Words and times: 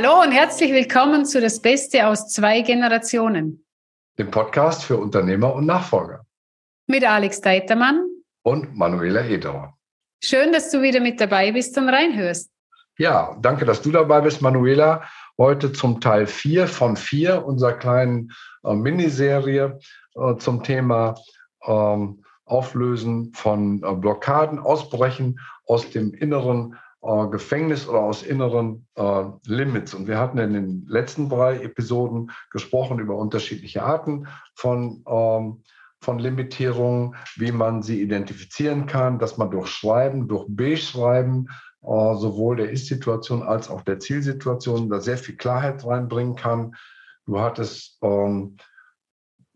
Hallo 0.00 0.22
und 0.22 0.30
herzlich 0.30 0.70
willkommen 0.70 1.26
zu 1.26 1.40
Das 1.40 1.60
Beste 1.60 2.06
aus 2.06 2.28
zwei 2.28 2.60
Generationen. 2.60 3.66
Dem 4.16 4.30
Podcast 4.30 4.84
für 4.84 4.96
Unternehmer 4.96 5.52
und 5.52 5.66
Nachfolger. 5.66 6.24
Mit 6.86 7.02
Alex 7.02 7.40
Deitermann 7.40 8.06
und 8.44 8.76
Manuela 8.76 9.24
Ederer. 9.24 9.76
Schön, 10.22 10.52
dass 10.52 10.70
du 10.70 10.82
wieder 10.82 11.00
mit 11.00 11.20
dabei 11.20 11.50
bist 11.50 11.76
und 11.78 11.88
reinhörst. 11.88 12.48
Ja, 12.96 13.36
danke, 13.42 13.64
dass 13.64 13.82
du 13.82 13.90
dabei 13.90 14.20
bist, 14.20 14.40
Manuela. 14.40 15.02
Heute 15.36 15.72
zum 15.72 16.00
Teil 16.00 16.28
4 16.28 16.68
von 16.68 16.96
4 16.96 17.44
unserer 17.44 17.72
kleinen 17.72 18.30
äh, 18.62 18.74
Miniserie 18.74 19.80
äh, 20.14 20.36
zum 20.36 20.62
Thema 20.62 21.16
ähm, 21.66 22.24
Auflösen 22.44 23.32
von 23.34 23.82
äh, 23.82 23.92
Blockaden, 23.96 24.60
Ausbrechen 24.60 25.40
aus 25.66 25.90
dem 25.90 26.14
inneren 26.14 26.76
äh, 27.02 27.28
Gefängnis 27.28 27.88
oder 27.88 28.00
aus 28.00 28.22
inneren 28.22 28.86
äh, 28.96 29.24
Limits. 29.46 29.94
Und 29.94 30.08
wir 30.08 30.18
hatten 30.18 30.38
in 30.38 30.52
den 30.52 30.86
letzten 30.88 31.28
drei 31.28 31.60
Episoden 31.60 32.30
gesprochen 32.50 32.98
über 32.98 33.16
unterschiedliche 33.16 33.82
Arten 33.82 34.26
von, 34.54 35.04
ähm, 35.06 35.62
von 36.00 36.18
Limitierungen, 36.18 37.14
wie 37.36 37.52
man 37.52 37.82
sie 37.82 38.02
identifizieren 38.02 38.86
kann, 38.86 39.18
dass 39.18 39.38
man 39.38 39.50
durch 39.50 39.68
Schreiben, 39.68 40.28
durch 40.28 40.46
Beschreiben 40.48 41.48
äh, 41.82 42.14
sowohl 42.16 42.56
der 42.56 42.70
Ist-Situation 42.70 43.42
als 43.42 43.70
auch 43.70 43.82
der 43.82 44.00
Zielsituation 44.00 44.90
da 44.90 45.00
sehr 45.00 45.18
viel 45.18 45.36
Klarheit 45.36 45.84
reinbringen 45.86 46.34
kann. 46.34 46.74
Du 47.26 47.40
hattest 47.40 47.98
ähm, 48.02 48.56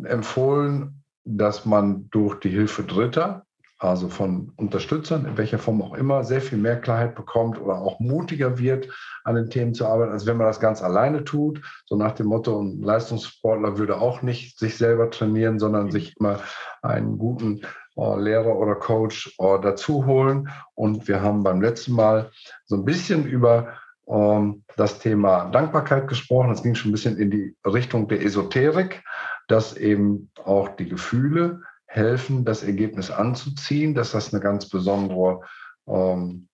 empfohlen, 0.04 1.02
dass 1.24 1.64
man 1.66 2.08
durch 2.10 2.38
die 2.40 2.50
Hilfe 2.50 2.84
Dritter 2.84 3.46
also 3.82 4.08
von 4.08 4.52
Unterstützern, 4.56 5.24
in 5.26 5.36
welcher 5.36 5.58
Form 5.58 5.82
auch 5.82 5.94
immer, 5.94 6.24
sehr 6.24 6.40
viel 6.40 6.58
mehr 6.58 6.80
Klarheit 6.80 7.14
bekommt 7.14 7.60
oder 7.60 7.78
auch 7.78 7.98
mutiger 8.00 8.58
wird, 8.58 8.88
an 9.24 9.34
den 9.34 9.50
Themen 9.50 9.74
zu 9.74 9.86
arbeiten, 9.86 10.12
als 10.12 10.26
wenn 10.26 10.36
man 10.36 10.46
das 10.46 10.60
ganz 10.60 10.82
alleine 10.82 11.24
tut. 11.24 11.60
So 11.86 11.96
nach 11.96 12.12
dem 12.12 12.26
Motto, 12.26 12.60
ein 12.60 12.80
Leistungssportler 12.80 13.78
würde 13.78 14.00
auch 14.00 14.22
nicht 14.22 14.58
sich 14.58 14.76
selber 14.76 15.10
trainieren, 15.10 15.58
sondern 15.58 15.90
sich 15.90 16.16
immer 16.18 16.40
einen 16.82 17.18
guten 17.18 17.62
äh, 17.96 18.20
Lehrer 18.20 18.56
oder 18.56 18.76
Coach 18.76 19.34
äh, 19.38 19.60
dazu 19.60 20.06
holen. 20.06 20.48
Und 20.74 21.08
wir 21.08 21.20
haben 21.20 21.42
beim 21.42 21.60
letzten 21.60 21.92
Mal 21.92 22.30
so 22.66 22.76
ein 22.76 22.84
bisschen 22.84 23.26
über 23.26 23.74
ähm, 24.08 24.62
das 24.76 25.00
Thema 25.00 25.46
Dankbarkeit 25.50 26.08
gesprochen. 26.08 26.52
Es 26.52 26.62
ging 26.62 26.74
schon 26.74 26.90
ein 26.90 26.92
bisschen 26.92 27.18
in 27.18 27.30
die 27.30 27.56
Richtung 27.64 28.08
der 28.08 28.22
Esoterik, 28.22 29.02
dass 29.48 29.76
eben 29.76 30.30
auch 30.44 30.68
die 30.68 30.88
Gefühle 30.88 31.62
helfen, 31.92 32.44
das 32.44 32.62
Ergebnis 32.62 33.10
anzuziehen, 33.10 33.94
dass 33.94 34.12
das 34.12 34.32
eine 34.32 34.42
ganz 34.42 34.68
besondere 34.68 35.40
ähm, 35.86 36.48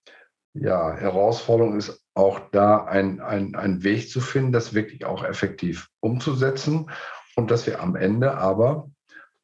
ja, 0.52 0.92
Herausforderung 0.92 1.76
ist, 1.76 2.04
auch 2.14 2.40
da 2.50 2.84
ein, 2.84 3.20
ein, 3.20 3.54
einen 3.54 3.84
Weg 3.84 4.10
zu 4.10 4.20
finden, 4.20 4.50
das 4.50 4.74
wirklich 4.74 5.04
auch 5.04 5.22
effektiv 5.22 5.88
umzusetzen 6.00 6.90
und 7.36 7.52
dass 7.52 7.66
wir 7.66 7.80
am 7.80 7.94
Ende 7.94 8.36
aber 8.36 8.90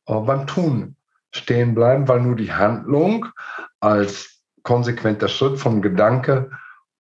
äh, 0.06 0.14
beim 0.14 0.48
Tun 0.48 0.96
stehen 1.32 1.74
bleiben, 1.74 2.08
weil 2.08 2.20
nur 2.20 2.34
die 2.34 2.52
Handlung 2.52 3.26
als 3.78 4.42
konsequenter 4.64 5.28
Schritt 5.28 5.58
von 5.58 5.80
Gedanke 5.80 6.50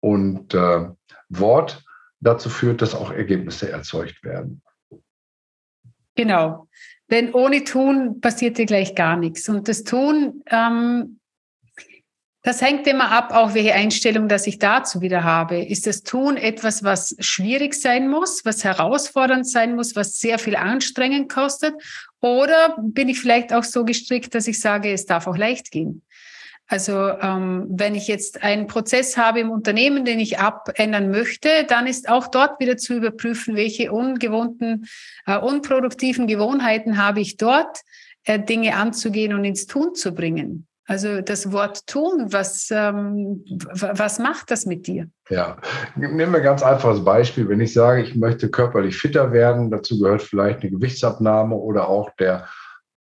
und 0.01 0.53
äh, 0.53 0.91
Wort 1.31 1.83
dazu 2.21 2.51
führt, 2.51 2.83
dass 2.83 2.95
auch 2.95 3.11
Ergebnisse 3.11 3.71
erzeugt 3.71 4.23
werden. 4.23 4.62
Genau. 6.15 6.69
Denn 7.13 7.35
ohne 7.35 7.63
Tun 7.63 8.23
passiert 8.23 8.57
dir 8.57 8.65
gleich 8.65 8.95
gar 8.95 9.19
nichts. 9.19 9.47
Und 9.51 9.69
das 9.69 9.85
Tun, 9.85 10.43
ähm, 10.47 11.21
das 12.43 12.62
hängt 12.62 12.87
immer 12.87 13.12
ab, 13.12 13.33
auch 13.33 13.53
welche 13.53 13.75
Einstellung, 13.75 14.28
dass 14.28 14.47
ich 14.47 14.59
dazu 14.59 15.03
wieder 15.03 15.22
habe. 15.22 15.62
Ist 15.62 15.87
das 15.87 16.03
Tun 16.03 16.39
etwas, 16.39 16.83
was 16.83 17.15
schwierig 17.21 17.75
sein 17.75 18.09
muss, 18.09 18.47
was 18.47 18.65
herausfordernd 18.65 19.47
sein 19.47 19.77
muss, 19.77 19.95
was 19.95 20.19
sehr 20.19 20.39
viel 20.39 20.56
anstrengend 20.56 21.31
kostet? 21.31 21.75
Oder 22.21 22.77
bin 22.81 23.11
ich 23.11 23.21
vielleicht 23.21 23.53
auch 23.53 23.65
so 23.65 23.84
gestrickt, 23.84 24.34
dass 24.34 24.49
ich 24.49 24.59
sage, 24.59 24.91
es 24.91 25.05
darf 25.05 25.27
auch 25.27 25.37
leicht 25.37 25.71
gehen? 25.71 26.03
Also 26.69 27.09
ähm, 27.09 27.67
wenn 27.69 27.95
ich 27.95 28.09
jetzt 28.09 28.43
einen 28.43 28.67
Prozess 28.67 29.17
habe 29.17 29.41
im 29.41 29.50
Unternehmen, 29.50 30.05
den 30.05 30.21
ich 30.21 30.39
abändern 30.39 31.11
möchte, 31.11 31.49
dann 31.69 31.87
ist 31.87 32.09
auch 32.09 32.28
dort 32.28 32.61
wieder 32.61 32.77
zu 32.77 32.95
überprüfen, 32.95 33.56
welche 33.56 33.93
ungewohnten, 33.93 34.87
äh, 35.27 35.37
unproduktiven 35.37 36.27
Gewohnheiten 36.27 36.97
habe 36.97 37.21
ich 37.21 37.37
dort, 37.37 37.81
äh, 38.25 38.39
Dinge 38.39 38.77
anzugehen 38.77 39.34
und 39.34 39.45
ins 39.45 39.67
Tun 39.67 39.95
zu 39.95 40.15
bringen. 40.15 40.67
Also 40.87 41.21
das 41.21 41.53
Wort 41.53 41.87
tun, 41.87 42.27
was, 42.33 42.69
ähm, 42.71 43.45
was 43.72 44.19
macht 44.19 44.51
das 44.51 44.67
mit 44.67 44.87
dir? 44.87 45.09
Ja, 45.31 45.56
nehmen 45.97 46.33
wir 46.33 46.39
ein 46.39 46.43
ganz 46.43 46.62
einfaches 46.62 47.05
Beispiel. 47.05 47.49
Wenn 47.49 47.61
ich 47.61 47.72
sage, 47.72 48.03
ich 48.03 48.17
möchte 48.17 48.51
körperlich 48.51 48.97
fitter 48.97 49.33
werden, 49.33 49.71
dazu 49.71 49.99
gehört 49.99 50.22
vielleicht 50.22 50.61
eine 50.61 50.71
Gewichtsabnahme 50.71 51.55
oder 51.55 51.89
auch 51.89 52.11
der 52.19 52.49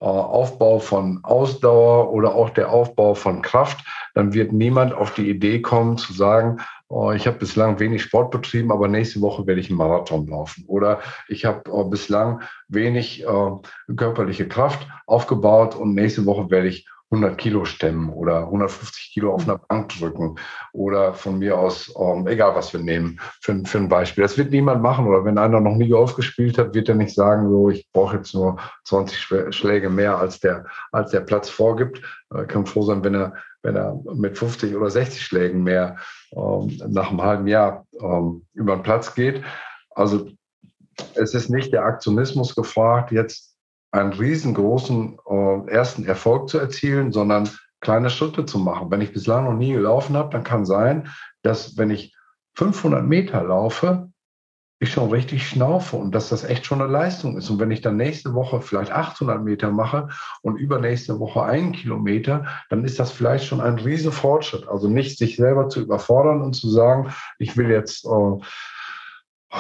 Aufbau 0.02 0.80
von 0.80 1.20
Ausdauer 1.24 2.12
oder 2.12 2.34
auch 2.34 2.50
der 2.50 2.72
Aufbau 2.72 3.14
von 3.14 3.42
Kraft, 3.42 3.86
dann 4.16 4.34
wird 4.34 4.52
niemand 4.52 4.94
auf 4.94 5.14
die 5.14 5.30
Idee 5.30 5.62
kommen 5.62 5.98
zu 5.98 6.14
sagen, 6.14 6.58
oh, 6.90 7.12
ich 7.12 7.28
habe 7.28 7.38
bislang 7.38 7.80
wenig 7.80 8.02
Sport 8.02 8.32
betrieben, 8.32 8.72
aber 8.72 8.88
nächste 8.88 9.22
Woche 9.22 9.46
werde 9.48 9.62
ich 9.62 9.70
einen 9.70 9.78
Marathon 9.78 10.28
laufen. 10.28 10.66
Oder 10.68 11.00
ich 11.28 11.46
habe 11.46 11.70
äh, 11.72 11.84
bislang 11.86 12.42
wenig 12.68 13.24
äh, 13.24 13.96
körperliche 13.96 14.48
Kraft 14.48 14.88
aufgebaut 15.06 15.76
und 15.76 15.94
nächste 15.94 16.26
Woche 16.26 16.50
werde 16.50 16.68
ich 16.68 16.88
100 17.12 17.38
Kilo 17.38 17.66
stemmen 17.66 18.10
oder 18.10 18.46
150 18.46 19.12
Kilo 19.14 19.34
auf 19.34 19.44
einer 19.44 19.58
Bank 19.58 19.90
drücken 19.90 20.36
oder 20.72 21.14
von 21.14 21.40
mir 21.40 21.58
aus, 21.58 21.94
ähm, 22.00 22.26
egal 22.28 22.56
was 22.56 22.72
wir 22.72 22.80
nehmen, 22.80 23.20
für, 23.42 23.62
für 23.66 23.78
ein 23.80 23.90
Beispiel. 23.90 24.24
Das 24.24 24.38
wird 24.38 24.52
niemand 24.52 24.82
machen 24.82 25.06
oder 25.08 25.26
wenn 25.26 25.38
einer 25.38 25.60
noch 25.60 25.76
nie 25.76 25.90
Golf 25.90 26.16
gespielt 26.16 26.58
hat, 26.58 26.74
wird 26.74 26.88
er 26.88 26.96
nicht 26.96 27.14
sagen, 27.14 27.50
so, 27.50 27.70
ich 27.70 27.88
brauche 27.92 28.18
jetzt 28.18 28.34
nur 28.34 28.58
20 28.86 29.54
Schläge 29.54 29.90
mehr, 29.90 30.18
als 30.18 30.40
der, 30.40 30.66
als 30.92 31.12
der 31.12 31.22
Platz 31.22 31.50
vorgibt. 31.50 32.02
Er 32.30 32.46
kann 32.46 32.66
froh 32.66 32.84
sein, 32.84 33.04
wenn 33.04 33.16
er, 33.16 33.34
wenn 33.62 33.76
er 33.76 34.00
mit 34.14 34.38
50 34.38 34.76
oder 34.76 34.90
60 34.90 35.22
Schlägen 35.22 35.64
mehr 35.64 35.98
ähm, 36.34 36.80
nach 36.88 37.10
einem 37.10 37.22
halben 37.22 37.48
Jahr 37.48 37.86
ähm, 38.00 38.46
über 38.54 38.78
den 38.78 38.84
Platz 38.84 39.14
geht. 39.14 39.44
Also 39.90 40.30
es 41.16 41.34
ist 41.34 41.50
nicht 41.50 41.74
der 41.74 41.84
Aktionismus 41.84 42.56
gefragt, 42.56 43.12
jetzt 43.12 43.51
einen 43.92 44.14
riesengroßen 44.14 45.18
äh, 45.30 45.72
ersten 45.72 46.06
Erfolg 46.06 46.50
zu 46.50 46.58
erzielen, 46.58 47.12
sondern 47.12 47.50
kleine 47.82 48.10
Schritte 48.10 48.46
zu 48.46 48.60
machen. 48.60 48.90
Wenn 48.92 49.02
ich 49.02 49.14
bislang 49.14 49.46
noch 49.46 49.54
nie 49.54 49.74
gelaufen 49.74 50.16
habe, 50.16 50.30
dann 50.30 50.44
kann 50.44 50.66
sein, 50.66 51.10
dass 51.42 51.78
wenn 51.78 51.90
ich 51.90 52.16
500 52.56 53.04
Meter 53.06 53.44
laufe, 53.44 54.12
ich 54.82 54.92
schon 54.92 55.12
richtig 55.12 55.48
schnaufe 55.48 55.96
und 55.96 56.16
dass 56.16 56.30
das 56.30 56.44
echt 56.44 56.66
schon 56.66 56.82
eine 56.82 56.92
Leistung 56.92 57.38
ist. 57.38 57.52
Und 57.52 57.60
wenn 57.60 57.70
ich 57.70 57.82
dann 57.82 57.98
nächste 57.98 58.34
Woche 58.34 58.62
vielleicht 58.62 58.92
800 58.92 59.44
Meter 59.44 59.70
mache 59.70 60.10
und 60.42 60.58
übernächste 60.58 61.20
Woche 61.20 61.44
einen 61.44 61.72
Kilometer, 61.72 62.48
dann 62.72 62.84
ist 62.84 63.00
das 63.00 63.12
vielleicht 63.12 63.46
schon 63.46 63.62
ein 63.62 63.78
riesen 63.78 64.12
Fortschritt. 64.12 64.68
Also 64.68 64.90
nicht 64.90 65.20
sich 65.20 65.36
selber 65.36 65.70
zu 65.70 65.82
überfordern 65.82 66.42
und 66.42 66.54
zu 66.54 66.68
sagen, 66.68 67.14
ich 67.38 67.56
will 67.58 67.70
jetzt 67.70 68.06
äh, 68.06 68.44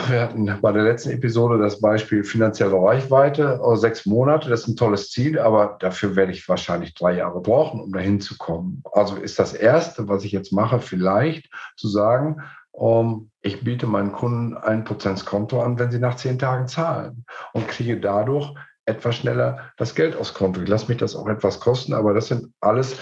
wir 0.08 0.22
hatten 0.22 0.62
bei 0.62 0.72
der 0.72 0.84
letzten 0.84 1.10
Episode 1.10 1.58
das 1.58 1.82
Beispiel 1.82 2.24
finanzielle 2.24 2.82
Reichweite, 2.82 3.60
oh, 3.62 3.76
sechs 3.76 4.06
Monate, 4.06 4.50
das 4.50 4.62
ist 4.62 4.68
ein 4.70 4.76
tolles 4.78 5.10
Ziel, 5.10 5.38
aber 5.38 5.78
dafür 5.80 6.16
werde 6.16 6.32
ich 6.32 6.48
wahrscheinlich 6.48 6.94
drei 6.94 7.18
Jahre 7.18 7.42
brauchen, 7.42 7.82
um 7.82 7.92
dahin 7.92 8.22
zu 8.22 8.38
kommen. 8.38 8.84
Also 8.94 9.18
ist 9.18 9.38
das 9.38 9.54
Erste, 9.54 10.08
was 10.08 10.24
ich 10.24 10.32
jetzt 10.32 10.54
mache, 10.54 10.80
vielleicht 10.80 11.50
zu 11.76 11.90
sagen, 11.90 12.42
um, 12.72 13.32
ich 13.42 13.66
biete 13.66 13.86
meinen 13.86 14.14
Kunden 14.14 14.56
ein 14.56 14.86
Prozent 14.86 15.26
Konto 15.26 15.62
an, 15.62 15.78
wenn 15.78 15.92
sie 15.92 16.00
nach 16.00 16.16
zehn 16.16 16.40
Tagen 16.40 16.68
zahlen 16.68 17.26
und 17.52 17.68
kriege 17.68 18.00
dadurch 18.00 18.54
etwas 18.86 19.18
schneller 19.18 19.72
das 19.76 19.94
Geld 19.94 20.16
aufs 20.16 20.34
Konto. 20.34 20.62
Ich 20.62 20.70
lasse 20.70 20.88
mich 20.88 20.98
das 20.98 21.18
auch 21.18 21.28
etwas 21.28 21.60
kosten, 21.60 21.94
aber 21.94 22.14
das 22.14 22.28
sind 22.28 22.54
alles 22.62 22.96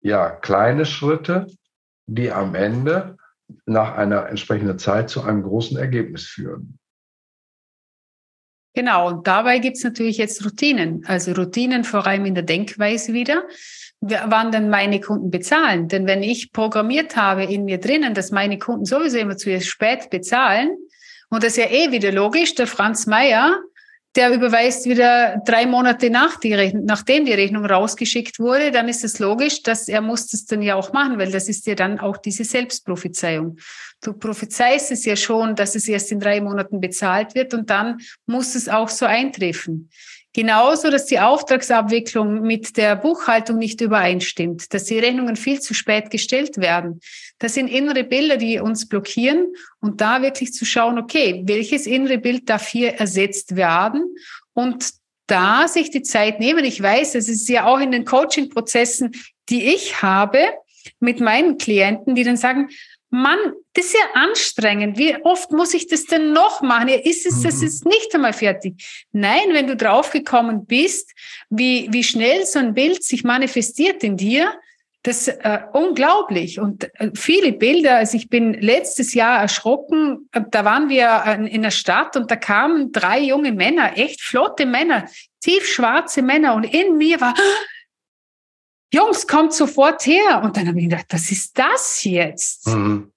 ja 0.00 0.30
kleine 0.30 0.84
Schritte, 0.84 1.46
die 2.06 2.32
am 2.32 2.56
Ende 2.56 3.16
nach 3.66 3.96
einer 3.96 4.28
entsprechenden 4.28 4.78
Zeit 4.78 5.10
zu 5.10 5.22
einem 5.22 5.42
großen 5.42 5.76
Ergebnis 5.76 6.26
führen. 6.26 6.78
Genau, 8.74 9.08
und 9.08 9.26
dabei 9.26 9.58
gibt 9.58 9.76
es 9.76 9.84
natürlich 9.84 10.16
jetzt 10.16 10.44
Routinen, 10.44 11.04
also 11.06 11.32
Routinen 11.32 11.84
vor 11.84 12.06
allem 12.06 12.24
in 12.24 12.34
der 12.34 12.44
Denkweise 12.44 13.12
wieder, 13.12 13.44
wann 14.00 14.50
denn 14.50 14.70
meine 14.70 14.98
Kunden 14.98 15.30
bezahlen. 15.30 15.88
Denn 15.88 16.06
wenn 16.06 16.22
ich 16.22 16.52
programmiert 16.52 17.16
habe 17.16 17.44
in 17.44 17.66
mir 17.66 17.78
drinnen, 17.78 18.14
dass 18.14 18.30
meine 18.30 18.58
Kunden 18.58 18.86
sowieso 18.86 19.18
immer 19.18 19.36
zu 19.36 19.60
spät 19.60 20.08
bezahlen, 20.08 20.70
und 21.28 21.42
das 21.42 21.56
ist 21.56 21.64
ja 21.64 21.70
eh 21.70 21.92
wieder 21.92 22.12
logisch, 22.12 22.54
der 22.54 22.66
Franz 22.66 23.06
Mayer 23.06 23.58
der 24.14 24.32
überweist 24.32 24.86
wieder 24.86 25.40
drei 25.46 25.66
Monate 25.66 26.10
nach 26.10 26.38
die 26.38 26.52
Rechnung, 26.52 26.84
nachdem 26.84 27.24
die 27.24 27.32
Rechnung 27.32 27.64
rausgeschickt 27.64 28.38
wurde, 28.38 28.70
dann 28.70 28.88
ist 28.88 29.04
es 29.04 29.18
logisch, 29.18 29.62
dass 29.62 29.88
er 29.88 30.02
muss 30.02 30.28
das 30.28 30.44
dann 30.44 30.60
ja 30.60 30.74
auch 30.74 30.92
machen, 30.92 31.18
weil 31.18 31.30
das 31.30 31.48
ist 31.48 31.66
ja 31.66 31.74
dann 31.74 31.98
auch 31.98 32.18
diese 32.18 32.44
Selbstprophezeiung. 32.44 33.56
Du 34.02 34.12
prophezeist 34.12 34.92
es 34.92 35.04
ja 35.04 35.16
schon, 35.16 35.56
dass 35.56 35.74
es 35.74 35.88
erst 35.88 36.12
in 36.12 36.20
drei 36.20 36.40
Monaten 36.40 36.80
bezahlt 36.80 37.34
wird 37.34 37.54
und 37.54 37.70
dann 37.70 38.00
muss 38.26 38.54
es 38.54 38.68
auch 38.68 38.88
so 38.88 39.06
eintreffen. 39.06 39.88
Genauso, 40.34 40.90
dass 40.90 41.04
die 41.06 41.20
Auftragsabwicklung 41.20 42.40
mit 42.40 42.78
der 42.78 42.96
Buchhaltung 42.96 43.58
nicht 43.58 43.82
übereinstimmt, 43.82 44.72
dass 44.72 44.84
die 44.84 44.98
Rechnungen 44.98 45.36
viel 45.36 45.60
zu 45.60 45.74
spät 45.74 46.10
gestellt 46.10 46.56
werden. 46.56 47.00
Das 47.38 47.54
sind 47.54 47.68
innere 47.68 48.02
Bilder, 48.02 48.38
die 48.38 48.58
uns 48.58 48.88
blockieren 48.88 49.52
und 49.80 50.00
da 50.00 50.22
wirklich 50.22 50.54
zu 50.54 50.64
schauen, 50.64 50.98
okay, 50.98 51.42
welches 51.44 51.86
innere 51.86 52.16
Bild 52.16 52.48
darf 52.48 52.66
hier 52.66 52.94
ersetzt 52.94 53.56
werden 53.56 54.14
und 54.54 54.92
da 55.26 55.68
sich 55.68 55.90
die 55.90 56.02
Zeit 56.02 56.40
nehmen. 56.40 56.64
Ich 56.64 56.82
weiß, 56.82 57.14
es 57.14 57.28
ist 57.28 57.48
ja 57.48 57.66
auch 57.66 57.80
in 57.80 57.90
den 57.90 58.06
Coaching-Prozessen, 58.06 59.12
die 59.50 59.66
ich 59.66 60.02
habe 60.02 60.38
mit 60.98 61.20
meinen 61.20 61.58
Klienten, 61.58 62.14
die 62.14 62.24
dann 62.24 62.36
sagen, 62.36 62.70
Mann, 63.14 63.38
das 63.74 63.84
ist 63.84 63.94
ja 63.94 64.22
anstrengend. 64.22 64.96
Wie 64.96 65.14
oft 65.22 65.52
muss 65.52 65.74
ich 65.74 65.86
das 65.86 66.06
denn 66.06 66.32
noch 66.32 66.62
machen? 66.62 66.88
Ja, 66.88 66.96
ist 66.96 67.26
es, 67.26 67.42
das 67.42 67.58
mhm. 67.58 67.66
ist 67.66 67.84
nicht 67.84 68.14
einmal 68.14 68.32
fertig. 68.32 69.04
Nein, 69.12 69.52
wenn 69.52 69.66
du 69.66 69.76
draufgekommen 69.76 70.64
bist, 70.64 71.12
wie, 71.50 71.88
wie 71.90 72.04
schnell 72.04 72.46
so 72.46 72.58
ein 72.58 72.72
Bild 72.72 73.04
sich 73.04 73.22
manifestiert 73.22 74.02
in 74.02 74.16
dir, 74.16 74.50
das 75.02 75.28
ist 75.28 75.44
äh, 75.44 75.58
unglaublich. 75.74 76.58
Und 76.58 76.84
äh, 76.98 77.10
viele 77.14 77.52
Bilder, 77.52 77.96
also 77.96 78.16
ich 78.16 78.30
bin 78.30 78.54
letztes 78.54 79.12
Jahr 79.12 79.42
erschrocken, 79.42 80.30
äh, 80.32 80.40
da 80.50 80.64
waren 80.64 80.88
wir 80.88 81.22
äh, 81.26 81.54
in 81.54 81.60
der 81.60 81.70
Stadt 81.70 82.16
und 82.16 82.30
da 82.30 82.36
kamen 82.36 82.92
drei 82.92 83.20
junge 83.20 83.52
Männer, 83.52 83.98
echt 83.98 84.22
flotte 84.22 84.64
Männer, 84.64 85.06
tiefschwarze 85.40 86.22
Männer 86.22 86.54
und 86.54 86.64
in 86.64 86.96
mir 86.96 87.20
war, 87.20 87.34
Jungs, 88.92 89.26
kommt 89.26 89.52
sofort 89.54 90.06
her. 90.06 90.42
Und 90.42 90.56
dann 90.56 90.68
habe 90.68 90.78
ich 90.78 90.88
gedacht, 90.88 91.06
was 91.10 91.30
ist 91.30 91.58
das 91.58 92.04
jetzt? 92.04 92.68
Mhm. 92.68 93.12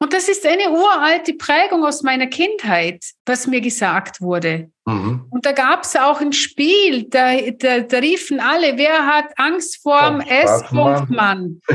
Und 0.00 0.12
das 0.12 0.28
ist 0.28 0.46
eine 0.46 0.70
uralte 0.70 1.34
Prägung 1.34 1.84
aus 1.84 2.02
meiner 2.02 2.28
Kindheit, 2.28 3.04
was 3.26 3.48
mir 3.48 3.60
gesagt 3.60 4.20
wurde. 4.20 4.70
Mhm. 4.86 5.26
Und 5.28 5.44
da 5.44 5.50
gab 5.50 5.82
es 5.82 5.96
auch 5.96 6.20
ein 6.20 6.32
Spiel, 6.32 7.04
da, 7.08 7.36
da, 7.58 7.80
da, 7.80 7.98
riefen 7.98 8.38
alle, 8.38 8.78
wer 8.78 9.06
hat 9.06 9.36
Angst 9.36 9.82
vorm 9.82 10.20
S-Punktmann? 10.20 11.60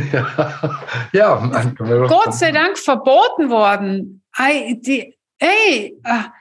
Ja, 1.11 1.51
ja 1.51 1.73
Gott 2.07 2.33
sei 2.33 2.51
Dank 2.51 2.77
verboten 2.77 3.49
worden. 3.49 4.23
Ey, 4.37 4.79
die, 4.79 5.13
ey, 5.39 5.99
ah. 6.03 6.31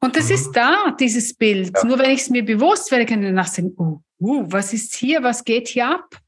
und 0.00 0.16
das 0.16 0.28
mhm. 0.28 0.34
ist 0.34 0.52
da, 0.52 0.96
dieses 0.98 1.32
Bild. 1.34 1.72
Ja. 1.76 1.84
Nur 1.84 1.98
wenn 2.00 2.10
ich 2.10 2.22
es 2.22 2.30
mir 2.30 2.44
bewusst 2.44 2.90
werde, 2.90 3.06
kann 3.06 3.22
ich 3.22 3.28
danach 3.28 3.46
sagen, 3.46 3.72
oh, 3.76 4.00
uh, 4.18 4.44
was 4.48 4.72
ist 4.72 4.96
hier, 4.96 5.22
was 5.22 5.44
geht 5.44 5.68
hier 5.68 5.90
ab? 5.90 6.20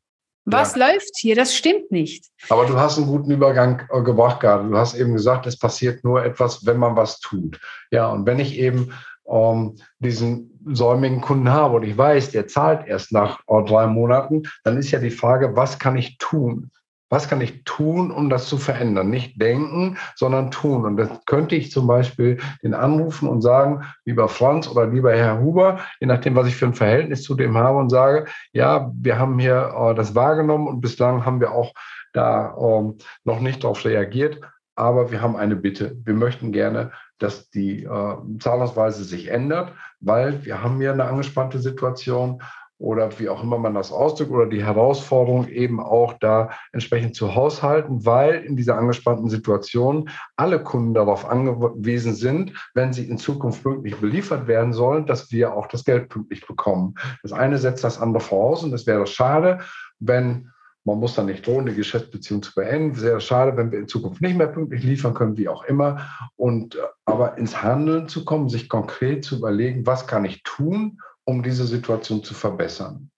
Was 0.44 0.74
ja. 0.74 0.88
läuft 0.88 1.16
hier? 1.16 1.36
Das 1.36 1.54
stimmt 1.54 1.90
nicht. 1.92 2.26
Aber 2.48 2.66
du 2.66 2.76
hast 2.78 2.98
einen 2.98 3.06
guten 3.06 3.30
Übergang 3.30 3.82
äh, 3.90 4.02
gebracht 4.02 4.40
gerade. 4.40 4.68
Du 4.68 4.76
hast 4.76 4.94
eben 4.94 5.12
gesagt, 5.12 5.46
es 5.46 5.58
passiert 5.58 6.02
nur 6.04 6.24
etwas, 6.24 6.66
wenn 6.66 6.78
man 6.78 6.96
was 6.96 7.20
tut. 7.20 7.60
Ja, 7.90 8.10
und 8.10 8.26
wenn 8.26 8.40
ich 8.40 8.58
eben 8.58 8.92
ähm, 9.28 9.76
diesen 9.98 10.60
säumigen 10.66 11.20
Kunden 11.20 11.50
habe 11.50 11.76
und 11.76 11.84
ich 11.84 11.96
weiß, 11.96 12.30
der 12.30 12.48
zahlt 12.48 12.86
erst 12.86 13.12
nach 13.12 13.40
äh, 13.46 13.62
drei 13.64 13.86
Monaten, 13.86 14.42
dann 14.64 14.78
ist 14.78 14.90
ja 14.90 14.98
die 14.98 15.10
Frage, 15.10 15.54
was 15.54 15.78
kann 15.78 15.96
ich 15.96 16.18
tun? 16.18 16.70
Was 17.12 17.28
kann 17.28 17.42
ich 17.42 17.64
tun, 17.64 18.10
um 18.10 18.30
das 18.30 18.46
zu 18.46 18.56
verändern? 18.56 19.10
Nicht 19.10 19.38
denken, 19.38 19.98
sondern 20.14 20.50
tun. 20.50 20.86
Und 20.86 20.96
das 20.96 21.10
könnte 21.26 21.54
ich 21.54 21.70
zum 21.70 21.86
Beispiel 21.86 22.38
den 22.62 22.72
anrufen 22.72 23.28
und 23.28 23.42
sagen, 23.42 23.82
lieber 24.06 24.30
Franz 24.30 24.66
oder 24.66 24.86
lieber 24.86 25.12
Herr 25.12 25.38
Huber, 25.38 25.80
je 26.00 26.06
nachdem, 26.06 26.36
was 26.36 26.46
ich 26.46 26.56
für 26.56 26.64
ein 26.64 26.72
Verhältnis 26.72 27.22
zu 27.22 27.34
dem 27.34 27.54
habe 27.58 27.76
und 27.76 27.90
sage, 27.90 28.24
ja, 28.54 28.90
wir 28.94 29.18
haben 29.18 29.38
hier 29.38 29.74
äh, 29.76 29.94
das 29.94 30.14
wahrgenommen 30.14 30.66
und 30.66 30.80
bislang 30.80 31.26
haben 31.26 31.40
wir 31.40 31.52
auch 31.52 31.74
da 32.14 32.56
ähm, 32.58 32.96
noch 33.24 33.40
nicht 33.40 33.62
darauf 33.62 33.84
reagiert. 33.84 34.40
Aber 34.74 35.10
wir 35.10 35.20
haben 35.20 35.36
eine 35.36 35.56
Bitte. 35.56 35.94
Wir 36.06 36.14
möchten 36.14 36.50
gerne, 36.50 36.92
dass 37.18 37.50
die 37.50 37.84
äh, 37.84 38.16
Zahlungsweise 38.38 39.04
sich 39.04 39.28
ändert, 39.28 39.74
weil 40.00 40.46
wir 40.46 40.62
haben 40.62 40.78
hier 40.78 40.94
eine 40.94 41.04
angespannte 41.04 41.58
Situation 41.58 42.42
oder 42.82 43.16
wie 43.18 43.28
auch 43.28 43.42
immer 43.42 43.58
man 43.58 43.74
das 43.74 43.92
ausdrückt 43.92 44.32
oder 44.32 44.46
die 44.46 44.64
Herausforderung 44.64 45.48
eben 45.48 45.80
auch 45.80 46.14
da 46.14 46.50
entsprechend 46.72 47.14
zu 47.14 47.34
haushalten, 47.34 48.04
weil 48.04 48.42
in 48.42 48.56
dieser 48.56 48.76
angespannten 48.76 49.28
Situation 49.28 50.10
alle 50.36 50.62
Kunden 50.62 50.92
darauf 50.92 51.24
angewiesen 51.24 52.14
sind, 52.14 52.52
wenn 52.74 52.92
sie 52.92 53.08
in 53.08 53.18
Zukunft 53.18 53.62
pünktlich 53.62 53.96
beliefert 53.96 54.48
werden 54.48 54.72
sollen, 54.72 55.06
dass 55.06 55.30
wir 55.30 55.54
auch 55.54 55.68
das 55.68 55.84
Geld 55.84 56.08
pünktlich 56.08 56.44
bekommen. 56.44 56.94
Das 57.22 57.32
eine 57.32 57.58
setzt 57.58 57.84
das 57.84 58.00
andere 58.00 58.20
voraus 58.20 58.64
und 58.64 58.72
es 58.72 58.86
wäre 58.86 59.06
schade, 59.06 59.60
wenn 60.00 60.50
man 60.84 60.98
muss 60.98 61.14
dann 61.14 61.26
nicht 61.26 61.46
drohen, 61.46 61.66
die 61.66 61.74
Geschäftsbeziehung 61.74 62.42
zu 62.42 62.52
beenden. 62.56 62.96
Sehr 62.96 63.20
schade, 63.20 63.56
wenn 63.56 63.70
wir 63.70 63.78
in 63.78 63.86
Zukunft 63.86 64.20
nicht 64.20 64.36
mehr 64.36 64.48
pünktlich 64.48 64.82
liefern 64.82 65.14
können, 65.14 65.36
wie 65.36 65.48
auch 65.48 65.62
immer. 65.62 66.08
Und 66.34 66.74
äh, 66.74 66.80
aber 67.04 67.38
ins 67.38 67.62
Handeln 67.62 68.08
zu 68.08 68.24
kommen, 68.24 68.48
sich 68.48 68.68
konkret 68.68 69.24
zu 69.24 69.36
überlegen, 69.36 69.86
was 69.86 70.08
kann 70.08 70.24
ich 70.24 70.42
tun, 70.42 70.98
um 71.24 71.42
diese 71.42 71.66
Situation 71.66 72.22
zu 72.22 72.34
verbessern. 72.34 73.10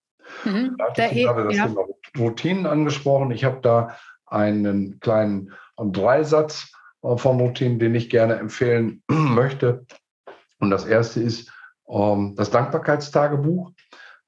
Mhm. 0.45 0.77
Da 0.79 0.87
hatte 0.87 1.09
ich 1.13 1.25
gerade 1.25 1.45
das 1.45 1.57
ja. 1.57 1.67
Thema 1.67 1.85
Routinen 2.19 2.67
angesprochen. 2.67 3.31
Ich 3.31 3.45
habe 3.45 3.61
da 3.63 3.97
einen 4.27 5.01
kleinen 5.01 5.53
Dreisatz 5.77 6.73
äh, 7.03 7.17
von 7.17 7.41
Routinen, 7.41 7.79
den 7.79 7.95
ich 7.95 8.11
gerne 8.11 8.37
empfehlen 8.37 9.03
möchte. 9.09 9.87
Und 10.59 10.71
das 10.71 10.85
erste 10.85 11.21
ist 11.21 11.53
ähm, 11.89 12.35
das 12.37 12.51
Dankbarkeitstagebuch. 12.51 13.73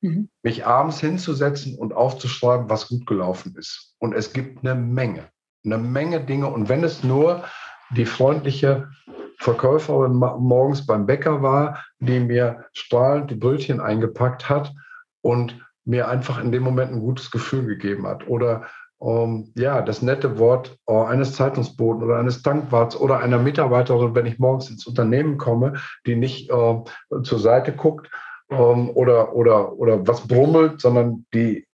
Mhm. 0.00 0.28
Mich 0.42 0.66
abends 0.66 1.00
hinzusetzen 1.00 1.76
und 1.78 1.94
aufzuschreiben, 1.94 2.68
was 2.68 2.88
gut 2.88 3.06
gelaufen 3.06 3.54
ist. 3.56 3.94
Und 3.98 4.14
es 4.14 4.32
gibt 4.32 4.64
eine 4.64 4.74
Menge, 4.74 5.28
eine 5.64 5.78
Menge 5.78 6.20
Dinge. 6.20 6.48
Und 6.48 6.68
wenn 6.68 6.84
es 6.84 7.02
nur 7.02 7.44
die 7.90 8.06
freundliche 8.06 8.88
Verkäuferin 9.38 10.14
morgens 10.14 10.86
beim 10.86 11.06
Bäcker 11.06 11.42
war, 11.42 11.84
die 11.98 12.20
mir 12.20 12.64
strahlend 12.72 13.30
die 13.30 13.34
Brötchen 13.34 13.80
eingepackt 13.80 14.48
hat 14.48 14.72
und 15.20 15.60
mir 15.84 16.08
einfach 16.08 16.42
in 16.42 16.52
dem 16.52 16.62
Moment 16.62 16.92
ein 16.92 17.00
gutes 17.00 17.30
Gefühl 17.30 17.66
gegeben 17.66 18.06
hat. 18.06 18.26
Oder 18.28 18.66
ähm, 19.00 19.52
ja, 19.56 19.82
das 19.82 20.02
nette 20.02 20.38
Wort 20.38 20.78
äh, 20.88 20.94
eines 20.94 21.34
Zeitungsboten 21.34 22.02
oder 22.02 22.18
eines 22.18 22.42
Tankwarts 22.42 22.96
oder 22.96 23.18
einer 23.18 23.38
Mitarbeiterin, 23.38 24.14
wenn 24.14 24.26
ich 24.26 24.38
morgens 24.38 24.70
ins 24.70 24.86
Unternehmen 24.86 25.38
komme, 25.38 25.74
die 26.06 26.16
nicht 26.16 26.50
äh, 26.50 26.82
zur 27.22 27.38
Seite 27.38 27.72
guckt 27.72 28.10
ähm, 28.50 28.90
oder, 28.90 29.34
oder, 29.34 29.74
oder 29.74 30.06
was 30.06 30.26
brummelt, 30.26 30.80
sondern 30.80 31.26
die 31.34 31.66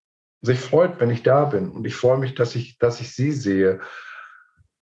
sich 0.42 0.60
freut, 0.60 1.00
wenn 1.00 1.12
ich 1.12 1.22
da 1.22 1.46
bin. 1.46 1.70
Und 1.70 1.86
ich 1.86 1.96
freue 1.96 2.18
mich, 2.18 2.34
dass 2.34 2.56
ich, 2.56 2.80
dass 2.80 3.00
ich 3.00 3.14
sie 3.14 3.32
sehe 3.32 3.80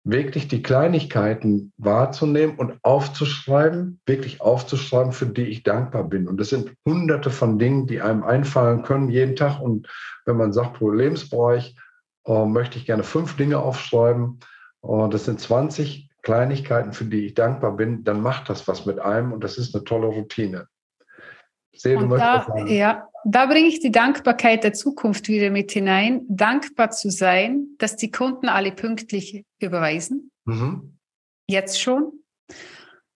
wirklich 0.04 0.48
die 0.48 0.62
Kleinigkeiten 0.62 1.72
wahrzunehmen 1.76 2.56
und 2.56 2.78
aufzuschreiben, 2.82 4.00
wirklich 4.06 4.40
aufzuschreiben, 4.40 5.12
für 5.12 5.26
die 5.26 5.44
ich 5.44 5.62
dankbar 5.62 6.04
bin. 6.04 6.26
Und 6.26 6.38
das 6.38 6.48
sind 6.48 6.72
hunderte 6.86 7.30
von 7.30 7.58
Dingen, 7.58 7.86
die 7.86 8.00
einem 8.00 8.22
einfallen 8.22 8.82
können 8.82 9.10
jeden 9.10 9.36
Tag. 9.36 9.60
Und 9.60 9.88
wenn 10.24 10.36
man 10.36 10.52
sagt, 10.52 10.74
pro 10.74 10.90
Lebensbereich 10.90 11.76
äh, 12.26 12.44
möchte 12.46 12.78
ich 12.78 12.86
gerne 12.86 13.02
fünf 13.02 13.36
Dinge 13.36 13.58
aufschreiben, 13.58 14.40
äh, 14.82 15.08
das 15.10 15.26
sind 15.26 15.40
20 15.40 16.10
Kleinigkeiten, 16.22 16.92
für 16.92 17.04
die 17.04 17.26
ich 17.26 17.34
dankbar 17.34 17.76
bin, 17.76 18.04
dann 18.04 18.22
macht 18.22 18.48
das 18.48 18.68
was 18.68 18.86
mit 18.86 18.98
einem 18.98 19.32
und 19.32 19.44
das 19.44 19.58
ist 19.58 19.74
eine 19.74 19.84
tolle 19.84 20.06
Routine. 20.06 20.66
Sehe, 21.80 21.96
du 21.96 22.08
da, 22.08 22.66
ja, 22.66 23.08
da 23.24 23.46
bringe 23.46 23.68
ich 23.68 23.80
die 23.80 23.90
Dankbarkeit 23.90 24.64
der 24.64 24.74
Zukunft 24.74 25.28
wieder 25.28 25.48
mit 25.48 25.72
hinein, 25.72 26.26
dankbar 26.28 26.90
zu 26.90 27.10
sein, 27.10 27.68
dass 27.78 27.96
die 27.96 28.10
Kunden 28.10 28.50
alle 28.50 28.70
pünktlich 28.70 29.46
überweisen. 29.60 30.30
Mhm. 30.44 30.98
Jetzt 31.48 31.80
schon. 31.80 32.22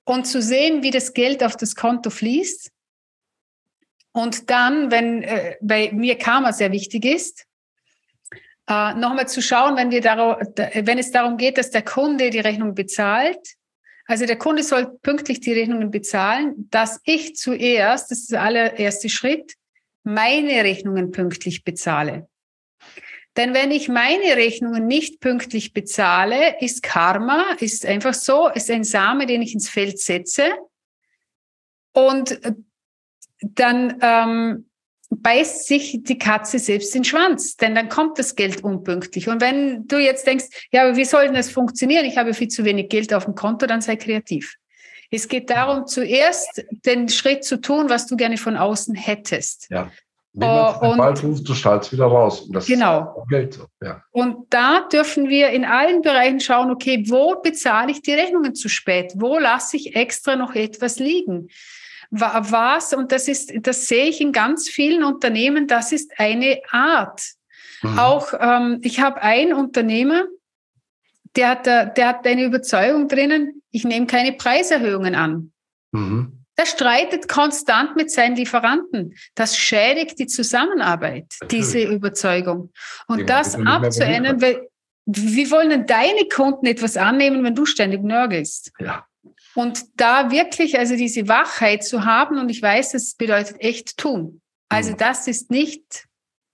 Und 0.04 0.26
zu 0.26 0.40
sehen, 0.40 0.82
wie 0.82 0.90
das 0.90 1.12
Geld 1.12 1.44
auf 1.44 1.58
das 1.58 1.76
Konto 1.76 2.08
fließt. 2.08 2.70
Und 4.12 4.48
dann, 4.48 4.90
wenn 4.90 5.22
äh, 5.22 5.56
bei 5.60 5.92
mir 5.92 6.16
Karma 6.16 6.54
sehr 6.54 6.72
wichtig 6.72 7.04
ist, 7.04 7.44
äh, 8.66 8.94
nochmal 8.94 9.28
zu 9.28 9.42
schauen, 9.42 9.76
wenn, 9.76 9.90
wir 9.90 10.00
darauf, 10.00 10.38
wenn 10.56 10.96
es 10.96 11.10
darum 11.10 11.36
geht, 11.36 11.58
dass 11.58 11.70
der 11.70 11.82
Kunde 11.82 12.30
die 12.30 12.40
Rechnung 12.40 12.74
bezahlt, 12.74 13.56
also 14.06 14.26
der 14.26 14.36
Kunde 14.36 14.62
soll 14.62 14.98
pünktlich 15.02 15.40
die 15.40 15.52
Rechnungen 15.52 15.90
bezahlen, 15.90 16.68
dass 16.70 17.00
ich 17.04 17.36
zuerst, 17.36 18.10
das 18.10 18.20
ist 18.20 18.32
der 18.32 18.42
allererste 18.42 19.08
Schritt, 19.08 19.54
meine 20.02 20.62
Rechnungen 20.64 21.10
pünktlich 21.10 21.64
bezahle. 21.64 22.28
Denn 23.36 23.54
wenn 23.54 23.70
ich 23.70 23.88
meine 23.88 24.36
Rechnungen 24.36 24.86
nicht 24.86 25.20
pünktlich 25.20 25.72
bezahle, 25.72 26.60
ist 26.60 26.82
Karma, 26.82 27.44
ist 27.58 27.84
einfach 27.84 28.14
so, 28.14 28.48
ist 28.48 28.70
ein 28.70 28.84
Same, 28.84 29.26
den 29.26 29.42
ich 29.42 29.54
ins 29.54 29.68
Feld 29.68 29.98
setze. 29.98 30.50
Und 31.92 32.38
dann 33.40 33.98
ähm, 34.02 34.70
beißt 35.22 35.66
sich 35.66 35.98
die 36.02 36.18
Katze 36.18 36.58
selbst 36.58 36.94
den 36.94 37.04
Schwanz, 37.04 37.56
denn 37.56 37.74
dann 37.74 37.88
kommt 37.88 38.18
das 38.18 38.36
Geld 38.36 38.62
unpünktlich. 38.64 39.28
Und 39.28 39.40
wenn 39.40 39.86
du 39.86 39.98
jetzt 39.98 40.26
denkst, 40.26 40.46
ja, 40.72 40.82
aber 40.82 40.96
wie 40.96 41.04
soll 41.04 41.26
denn 41.26 41.34
das 41.34 41.50
funktionieren? 41.50 42.04
Ich 42.04 42.16
habe 42.16 42.34
viel 42.34 42.48
zu 42.48 42.64
wenig 42.64 42.88
Geld 42.88 43.12
auf 43.12 43.24
dem 43.24 43.34
Konto, 43.34 43.66
dann 43.66 43.80
sei 43.80 43.96
kreativ. 43.96 44.54
Es 45.10 45.28
geht 45.28 45.50
darum, 45.50 45.86
zuerst 45.86 46.64
den 46.84 47.08
Schritt 47.08 47.44
zu 47.44 47.60
tun, 47.60 47.88
was 47.88 48.06
du 48.06 48.16
gerne 48.16 48.36
von 48.36 48.56
außen 48.56 48.94
hättest. 48.94 49.68
Ja. 49.70 49.90
Wie 50.32 50.40
man 50.40 50.74
oh, 50.80 50.96
bald 50.96 51.22
ruft, 51.22 51.48
du 51.48 51.54
schaltest 51.54 51.92
wieder 51.92 52.06
raus. 52.06 52.40
Und 52.40 52.56
das 52.56 52.66
genau. 52.66 53.24
Geld. 53.28 53.56
Ja. 53.80 54.02
Und 54.10 54.46
da 54.50 54.80
dürfen 54.92 55.28
wir 55.28 55.50
in 55.50 55.64
allen 55.64 56.02
Bereichen 56.02 56.40
schauen, 56.40 56.72
okay, 56.72 57.04
wo 57.06 57.40
bezahle 57.40 57.92
ich 57.92 58.02
die 58.02 58.14
Rechnungen 58.14 58.56
zu 58.56 58.68
spät? 58.68 59.12
Wo 59.14 59.38
lasse 59.38 59.76
ich 59.76 59.94
extra 59.94 60.34
noch 60.34 60.56
etwas 60.56 60.98
liegen? 60.98 61.50
Was, 62.16 62.92
und 62.92 63.10
das 63.10 63.28
ist, 63.28 63.52
das 63.66 63.88
sehe 63.88 64.06
ich 64.06 64.20
in 64.20 64.32
ganz 64.32 64.68
vielen 64.68 65.02
Unternehmen, 65.02 65.66
das 65.66 65.92
ist 65.92 66.12
eine 66.16 66.60
Art. 66.70 67.20
Mhm. 67.82 67.98
Auch, 67.98 68.32
ähm, 68.38 68.78
ich 68.82 69.00
habe 69.00 69.20
einen 69.20 69.52
Unternehmer, 69.52 70.24
der 71.36 71.48
hat, 71.50 71.66
der 71.66 72.08
hat 72.08 72.26
eine 72.26 72.44
Überzeugung 72.44 73.08
drinnen, 73.08 73.62
ich 73.70 73.84
nehme 73.84 74.06
keine 74.06 74.32
Preiserhöhungen 74.32 75.14
an. 75.14 75.52
Mhm. 75.92 76.44
Der 76.56 76.66
streitet 76.66 77.26
konstant 77.28 77.96
mit 77.96 78.12
seinen 78.12 78.36
Lieferanten. 78.36 79.16
Das 79.34 79.58
schädigt 79.58 80.20
die 80.20 80.26
Zusammenarbeit, 80.26 81.26
Natürlich. 81.40 81.64
diese 81.64 81.82
Überzeugung. 81.82 82.72
Und 83.08 83.20
ja, 83.20 83.26
das 83.26 83.56
abzuändern, 83.56 84.40
weil, 84.40 84.68
wie 85.04 85.50
wollen 85.50 85.70
denn 85.70 85.86
deine 85.86 86.28
Kunden 86.32 86.66
etwas 86.66 86.96
annehmen, 86.96 87.42
wenn 87.42 87.56
du 87.56 87.66
ständig 87.66 88.02
nörgelst? 88.02 88.72
Ja. 88.78 89.04
Und 89.54 89.84
da 89.96 90.30
wirklich 90.30 90.78
also 90.78 90.96
diese 90.96 91.28
Wachheit 91.28 91.84
zu 91.84 92.04
haben, 92.04 92.38
und 92.38 92.48
ich 92.48 92.60
weiß, 92.60 92.92
das 92.92 93.14
bedeutet 93.14 93.60
echt 93.60 93.96
tun. 93.96 94.40
Also 94.68 94.92
mhm. 94.92 94.96
das 94.96 95.28
ist 95.28 95.50
nicht 95.50 96.06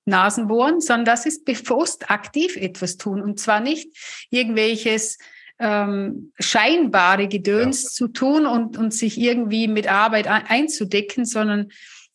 Nasenbohren, 0.04 0.80
sondern 0.80 1.06
das 1.06 1.26
ist 1.26 1.44
bewusst 1.44 2.10
aktiv 2.10 2.56
etwas 2.56 2.96
tun. 2.96 3.22
Und 3.22 3.40
zwar 3.40 3.60
nicht 3.60 3.88
irgendwelches 4.30 5.18
ähm, 5.58 6.32
scheinbare 6.38 7.28
Gedöns 7.28 7.82
ja. 7.82 7.88
zu 7.90 8.08
tun 8.08 8.46
und, 8.46 8.76
und 8.76 8.92
sich 8.92 9.18
irgendwie 9.18 9.68
mit 9.68 9.90
Arbeit 9.90 10.26
einzudecken, 10.26 11.24
sondern 11.24 11.70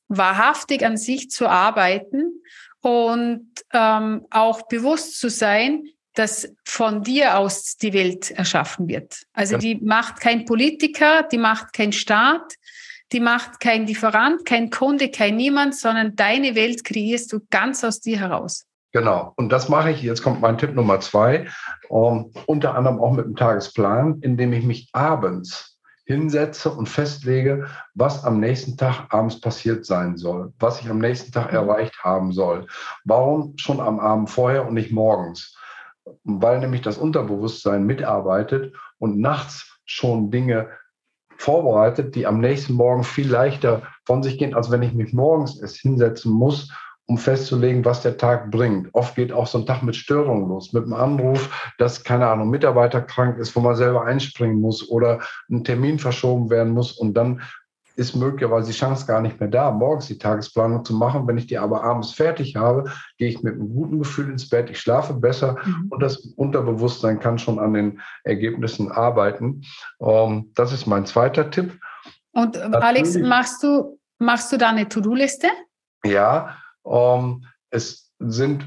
wahrhaftig 0.08 0.86
an 0.86 0.98
sich 0.98 1.30
zu 1.30 1.48
arbeiten 1.48 2.42
und 2.82 3.50
ähm, 3.74 4.25
auch 4.30 4.68
bewusst 4.68 5.20
zu 5.20 5.30
sein, 5.30 5.84
dass 6.15 6.48
von 6.63 7.03
dir 7.03 7.38
aus 7.38 7.77
die 7.77 7.93
Welt 7.93 8.31
erschaffen 8.31 8.88
wird. 8.88 9.24
Also 9.34 9.57
die 9.57 9.75
macht 9.75 10.19
kein 10.19 10.45
Politiker, 10.45 11.24
die 11.24 11.38
macht 11.38 11.74
kein 11.74 11.91
Staat, 11.91 12.55
die 13.12 13.19
macht 13.19 13.60
kein 13.60 13.86
Lieferant, 13.86 14.45
kein 14.45 14.69
Kunde, 14.69 15.10
kein 15.10 15.36
Niemand, 15.36 15.75
sondern 15.75 16.15
deine 16.15 16.55
Welt 16.55 16.84
kreierst 16.84 17.31
du 17.31 17.41
ganz 17.51 17.84
aus 17.84 18.00
dir 18.00 18.19
heraus. 18.19 18.65
Genau, 18.91 19.34
und 19.36 19.50
das 19.50 19.67
mache 19.67 19.91
ich. 19.91 20.01
Jetzt 20.01 20.24
kommt 20.24 20.39
mein 20.39 20.57
Tipp 20.57 20.74
Nummer 20.74 21.01
zwei, 21.01 21.48
um, 21.89 22.31
ähm, 22.34 22.43
unter 22.45 22.75
anderem 22.75 23.00
auch 23.01 23.12
mit 23.12 23.25
dem 23.25 23.36
Tagesplan, 23.36 24.19
indem 24.22 24.53
ich 24.53 24.63
mich 24.63 24.89
abends 24.93 25.77
hinsetze 26.05 26.72
und 26.72 26.88
festlege, 26.88 27.67
was 27.93 28.24
am 28.24 28.39
nächsten 28.39 28.77
Tag 28.77 29.07
abends 29.10 29.41
passiert 29.41 29.86
sein 29.86 30.17
soll, 30.17 30.53
was 30.60 30.79
ich 30.79 30.89
am 30.89 31.00
nächsten 31.00 31.31
Tag 31.31 31.51
mhm. 31.51 31.57
erreicht 31.57 31.98
haben 32.03 32.31
soll. 32.31 32.67
Warum 33.03 33.57
schon 33.57 33.79
am 33.79 34.00
Abend 34.00 34.29
vorher 34.29 34.65
und 34.65 34.75
nicht 34.75 34.91
morgens? 34.91 35.54
Weil 36.24 36.59
nämlich 36.59 36.81
das 36.81 36.97
Unterbewusstsein 36.97 37.85
mitarbeitet 37.85 38.75
und 39.00 39.19
nachts 39.19 39.79
schon 39.85 40.31
Dinge 40.31 40.69
vorbereitet, 41.38 42.15
die 42.15 42.25
am 42.25 42.39
nächsten 42.39 42.74
Morgen 42.74 43.03
viel 43.03 43.29
leichter 43.29 43.83
von 44.05 44.24
sich 44.24 44.38
gehen, 44.38 44.53
als 44.53 44.71
wenn 44.71 44.81
ich 44.81 44.93
mich 44.93 45.13
morgens 45.13 45.59
erst 45.59 45.77
hinsetzen 45.77 46.31
muss 46.31 46.71
um 47.07 47.17
festzulegen, 47.17 47.85
was 47.85 48.01
der 48.01 48.17
Tag 48.17 48.50
bringt. 48.50 48.89
Oft 48.93 49.15
geht 49.15 49.31
auch 49.31 49.47
so 49.47 49.59
ein 49.59 49.65
Tag 49.65 49.83
mit 49.83 49.95
Störungen 49.95 50.47
los, 50.50 50.74
mit 50.74 50.83
einem 50.83 50.93
Anruf, 50.93 51.74
dass, 51.77 52.03
keine 52.03 52.27
Ahnung, 52.27 52.50
Mitarbeiter 52.50 53.01
krank 53.01 53.38
ist, 53.38 53.55
wo 53.55 53.59
man 53.59 53.75
selber 53.75 54.05
einspringen 54.05 54.59
muss 54.59 54.89
oder 54.89 55.19
ein 55.50 55.63
Termin 55.63 56.00
verschoben 56.00 56.50
werden 56.50 56.74
muss 56.74 56.93
und 56.93 57.13
dann 57.13 57.41
ist 57.95 58.15
möglicherweise 58.15 58.71
die 58.71 58.77
Chance 58.77 59.05
gar 59.05 59.21
nicht 59.21 59.39
mehr 59.39 59.49
da, 59.49 59.71
morgens 59.71 60.07
die 60.07 60.17
Tagesplanung 60.17 60.83
zu 60.83 60.93
machen. 60.93 61.27
Wenn 61.27 61.37
ich 61.37 61.47
die 61.47 61.57
aber 61.57 61.83
abends 61.83 62.11
fertig 62.11 62.55
habe, 62.55 62.91
gehe 63.17 63.29
ich 63.29 63.41
mit 63.41 63.53
einem 63.53 63.69
guten 63.69 63.99
Gefühl 63.99 64.29
ins 64.29 64.49
Bett, 64.49 64.69
ich 64.69 64.79
schlafe 64.79 65.13
besser 65.13 65.57
mhm. 65.63 65.87
und 65.89 66.03
das 66.03 66.17
Unterbewusstsein 66.17 67.19
kann 67.19 67.39
schon 67.39 67.59
an 67.59 67.73
den 67.73 68.01
Ergebnissen 68.23 68.91
arbeiten. 68.91 69.63
Ähm, 70.01 70.51
das 70.55 70.73
ist 70.73 70.85
mein 70.85 71.05
zweiter 71.05 71.49
Tipp. 71.49 71.79
Und 72.33 72.55
Natürlich, 72.55 72.83
Alex, 72.83 73.17
machst 73.17 73.63
du, 73.63 73.99
machst 74.19 74.51
du 74.51 74.57
da 74.57 74.69
eine 74.69 74.89
To-Do-Liste? 74.89 75.47
Ja, 76.03 76.57
ähm, 76.85 77.45
es 77.69 78.11
sind 78.19 78.65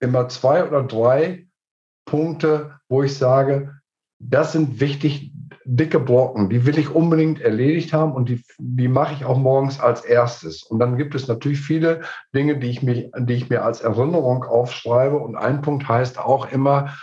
immer 0.00 0.28
zwei 0.28 0.66
oder 0.66 0.82
drei 0.82 1.46
Punkte, 2.06 2.78
wo 2.88 3.02
ich 3.02 3.16
sage, 3.16 3.74
das 4.28 4.52
sind 4.52 4.80
wichtig, 4.80 5.32
dicke 5.64 5.98
Brocken, 5.98 6.50
die 6.50 6.66
will 6.66 6.78
ich 6.78 6.94
unbedingt 6.94 7.40
erledigt 7.40 7.92
haben 7.92 8.12
und 8.12 8.28
die, 8.28 8.42
die 8.58 8.88
mache 8.88 9.14
ich 9.14 9.24
auch 9.24 9.38
morgens 9.38 9.80
als 9.80 10.04
erstes. 10.04 10.62
Und 10.62 10.78
dann 10.78 10.96
gibt 10.96 11.14
es 11.14 11.26
natürlich 11.26 11.60
viele 11.60 12.02
Dinge, 12.34 12.58
die 12.58 12.68
ich, 12.68 12.82
mich, 12.82 13.10
die 13.16 13.34
ich 13.34 13.48
mir 13.48 13.64
als 13.64 13.80
Erinnerung 13.80 14.44
aufschreibe. 14.44 15.16
Und 15.16 15.36
ein 15.36 15.62
Punkt 15.62 15.88
heißt 15.88 16.18
auch 16.18 16.52
immer, 16.52 16.94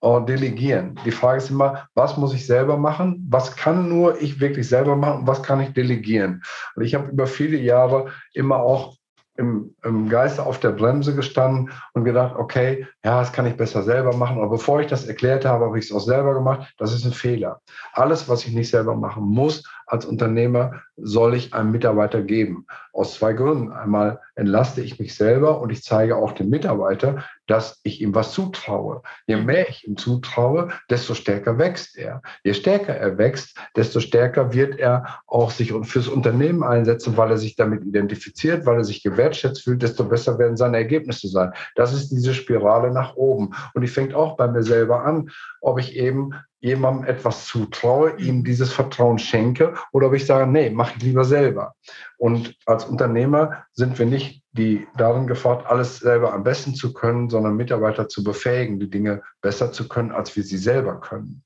äh, 0.00 0.24
delegieren. 0.26 1.00
Die 1.04 1.10
Frage 1.10 1.38
ist 1.38 1.50
immer, 1.50 1.88
was 1.94 2.16
muss 2.16 2.34
ich 2.34 2.46
selber 2.46 2.76
machen? 2.76 3.26
Was 3.30 3.56
kann 3.56 3.88
nur 3.88 4.20
ich 4.20 4.38
wirklich 4.40 4.68
selber 4.68 4.96
machen? 4.96 5.26
Was 5.26 5.42
kann 5.42 5.60
ich 5.60 5.72
delegieren? 5.72 6.42
Und 6.76 6.84
ich 6.84 6.94
habe 6.94 7.10
über 7.10 7.26
viele 7.26 7.56
Jahre 7.56 8.12
immer 8.32 8.56
auch 8.56 8.96
im, 9.36 9.74
im 9.82 10.08
Geiste 10.08 10.44
auf 10.44 10.60
der 10.60 10.70
Bremse 10.70 11.14
gestanden 11.14 11.70
und 11.92 12.04
gedacht, 12.04 12.36
okay, 12.36 12.86
ja, 13.04 13.18
das 13.20 13.32
kann 13.32 13.46
ich 13.46 13.56
besser 13.56 13.82
selber 13.82 14.16
machen. 14.16 14.38
Aber 14.38 14.50
bevor 14.50 14.80
ich 14.80 14.86
das 14.86 15.06
erklärt 15.06 15.44
habe, 15.44 15.66
habe 15.66 15.78
ich 15.78 15.86
es 15.86 15.92
auch 15.92 16.00
selber 16.00 16.34
gemacht. 16.34 16.72
Das 16.78 16.92
ist 16.92 17.04
ein 17.04 17.12
Fehler. 17.12 17.60
Alles, 17.92 18.28
was 18.28 18.44
ich 18.46 18.52
nicht 18.52 18.70
selber 18.70 18.94
machen 18.94 19.24
muss 19.24 19.64
als 19.86 20.06
Unternehmer, 20.06 20.82
soll 20.96 21.34
ich 21.34 21.52
einem 21.52 21.72
Mitarbeiter 21.72 22.22
geben. 22.22 22.66
Aus 22.92 23.14
zwei 23.14 23.32
Gründen. 23.32 23.72
Einmal 23.72 24.20
entlaste 24.36 24.80
ich 24.82 24.98
mich 24.98 25.14
selber 25.14 25.60
und 25.60 25.70
ich 25.70 25.82
zeige 25.82 26.16
auch 26.16 26.32
dem 26.32 26.48
Mitarbeiter, 26.48 27.24
dass 27.46 27.80
ich 27.82 28.00
ihm 28.00 28.14
was 28.14 28.32
zutraue. 28.32 29.02
Je 29.26 29.36
mehr 29.36 29.68
ich 29.68 29.86
ihm 29.86 29.96
zutraue, 29.96 30.68
desto 30.90 31.14
stärker 31.14 31.58
wächst 31.58 31.96
er. 31.96 32.22
Je 32.42 32.54
stärker 32.54 32.94
er 32.96 33.18
wächst, 33.18 33.58
desto 33.76 34.00
stärker 34.00 34.52
wird 34.52 34.78
er 34.78 35.20
auch 35.26 35.50
sich 35.50 35.72
fürs 35.82 36.08
Unternehmen 36.08 36.62
einsetzen, 36.62 37.16
weil 37.16 37.30
er 37.30 37.38
sich 37.38 37.56
damit 37.56 37.84
identifiziert, 37.84 38.66
weil 38.66 38.78
er 38.78 38.84
sich 38.84 39.02
gewertschätzt 39.02 39.62
fühlt, 39.62 39.82
desto 39.82 40.04
besser 40.04 40.38
werden 40.38 40.56
seine 40.56 40.78
Ergebnisse 40.78 41.28
sein. 41.28 41.52
Das 41.74 41.92
ist 41.92 42.10
diese 42.10 42.34
Spirale 42.34 42.90
nach 42.90 43.16
oben. 43.16 43.54
Und 43.74 43.82
die 43.82 43.88
fängt 43.88 44.14
auch 44.14 44.36
bei 44.36 44.48
mir 44.48 44.62
selber 44.62 45.04
an, 45.04 45.30
ob 45.60 45.78
ich 45.78 45.96
eben 45.96 46.34
jemandem 46.64 47.04
etwas 47.04 47.44
zutraue, 47.44 48.16
ihm 48.16 48.42
dieses 48.42 48.72
Vertrauen 48.72 49.18
schenke 49.18 49.74
oder 49.92 50.06
ob 50.06 50.14
ich 50.14 50.24
sage, 50.24 50.50
nee, 50.50 50.70
mache 50.70 50.94
ich 50.96 51.02
lieber 51.02 51.24
selber. 51.24 51.74
Und 52.16 52.56
als 52.64 52.86
Unternehmer 52.86 53.64
sind 53.72 53.98
wir 53.98 54.06
nicht 54.06 54.42
die 54.52 54.86
darin 54.96 55.26
gefordert, 55.26 55.66
alles 55.66 55.98
selber 55.98 56.32
am 56.32 56.44
besten 56.44 56.74
zu 56.74 56.94
können, 56.94 57.28
sondern 57.28 57.56
Mitarbeiter 57.56 58.08
zu 58.08 58.22
befähigen, 58.22 58.78
die 58.78 58.88
Dinge 58.88 59.22
besser 59.42 59.72
zu 59.72 59.88
können, 59.88 60.12
als 60.12 60.34
wir 60.36 60.44
sie 60.44 60.56
selber 60.56 61.00
können. 61.00 61.42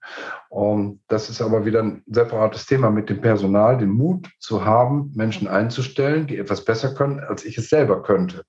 Und 0.51 1.01
das 1.09 1.31
ist 1.31 1.41
aber 1.41 1.65
wieder 1.65 1.83
ein 1.83 2.03
separates 2.07 2.67
Thema 2.67 2.91
mit 2.91 3.09
dem 3.09 3.21
Personal, 3.21 3.79
den 3.79 3.91
Mut 3.91 4.29
zu 4.39 4.65
haben, 4.65 5.11
Menschen 5.17 5.49
einzustellen, 5.49 6.27
die 6.27 6.37
etwas 6.37 6.65
besser 6.65 6.95
können, 6.95 7.19
als 7.19 7.47
ich 7.47 7.57
es 7.57 7.71
selber 7.71 8.03
könnte. 8.03 8.45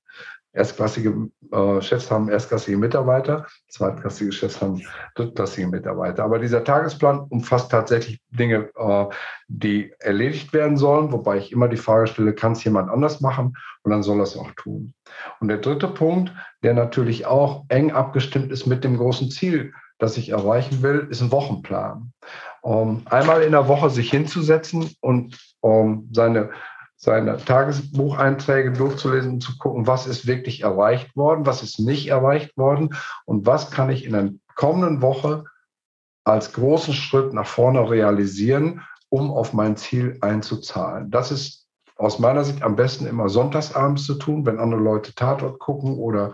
Erstklassige 0.51 1.29
äh, 1.51 1.82
Chefs 1.82 2.10
haben 2.10 2.29
erstklassige 2.29 2.77
Mitarbeiter, 2.77 3.46
zweitklassige 3.68 4.32
Chefs 4.32 4.60
haben 4.62 4.82
drittklassige 5.15 5.68
Mitarbeiter. 5.68 6.24
Aber 6.24 6.39
dieser 6.39 6.63
Tagesplan 6.63 7.20
umfasst 7.29 7.70
tatsächlich 7.70 8.20
Dinge, 8.32 8.70
äh, 8.75 9.06
die 9.48 9.94
erledigt 10.00 10.51
werden 10.53 10.77
sollen, 10.77 11.12
wobei 11.12 11.38
ich 11.38 11.51
immer 11.51 11.68
die 11.68 11.77
Frage 11.77 12.08
stelle, 12.08 12.34
kann 12.34 12.53
es 12.53 12.63
jemand 12.63 12.89
anders 12.89 13.22
machen? 13.22 13.53
Und 13.84 13.91
dann 13.91 14.01
soll 14.01 14.20
er 14.20 14.24
es 14.24 14.38
auch 14.38 14.51
tun. 14.56 14.94
Und 15.39 15.50
der 15.50 15.58
dritte 15.58 15.88
Punkt, 15.88 16.34
der 16.63 16.74
natürlich 16.74 17.27
auch 17.27 17.65
eng 17.70 17.91
abgestimmt 17.91 18.51
ist 18.51 18.65
mit 18.65 18.84
dem 18.84 18.98
großen 18.98 19.29
Ziel, 19.29 19.74
das 20.00 20.18
ich 20.18 20.29
erreichen 20.29 20.82
will, 20.82 21.08
ist 21.12 21.22
ein 21.22 21.32
Wochenplan. 21.32 22.12
Ähm, 22.63 23.03
einmal 23.06 23.44
in 23.44 23.51
der 23.51 23.68
Woche 23.68 23.89
sich 23.89 24.10
hinzusetzen 24.10 24.89
und 25.01 25.38
ähm, 25.63 26.10
seine 26.12 26.50
seine 27.01 27.38
Tagesbucheinträge 27.38 28.74
durchzulesen 28.74 29.34
und 29.34 29.41
zu 29.41 29.58
gucken, 29.58 29.88
was 29.88 30.06
ist 30.06 30.27
wirklich 30.27 30.63
erreicht 30.63 31.15
worden, 31.15 31.46
was 31.46 31.63
ist 31.63 31.79
nicht 31.79 32.08
erreicht 32.08 32.58
worden 32.58 32.94
und 33.25 33.46
was 33.46 33.72
kann 33.72 33.89
ich 33.89 34.03
in 34.06 34.12
der 34.12 34.29
kommenden 34.56 35.01
Woche 35.01 35.46
als 36.25 36.51
großen 36.51 36.94
Schritt 36.94 37.34
nach 37.34 37.48
vorne 37.48 37.89
realisieren, 37.89 38.82
um 39.08 39.32
auf 39.32 39.53
mein 39.53 39.77
Ziel 39.77 40.18
einzuzahlen. 40.20 41.10
Das 41.10 41.32
ist 41.32 41.68
aus 41.96 42.20
meiner 42.20 42.44
Sicht 42.44 42.63
am 42.63 42.75
besten 42.75 43.06
immer 43.08 43.29
sonntagsabends 43.29 44.06
zu 44.06 44.15
tun, 44.15 44.46
wenn 44.46 44.60
andere 44.60 44.82
Leute 44.82 45.15
Tatort 45.15 45.58
gucken 45.60 45.98
oder 45.98 46.34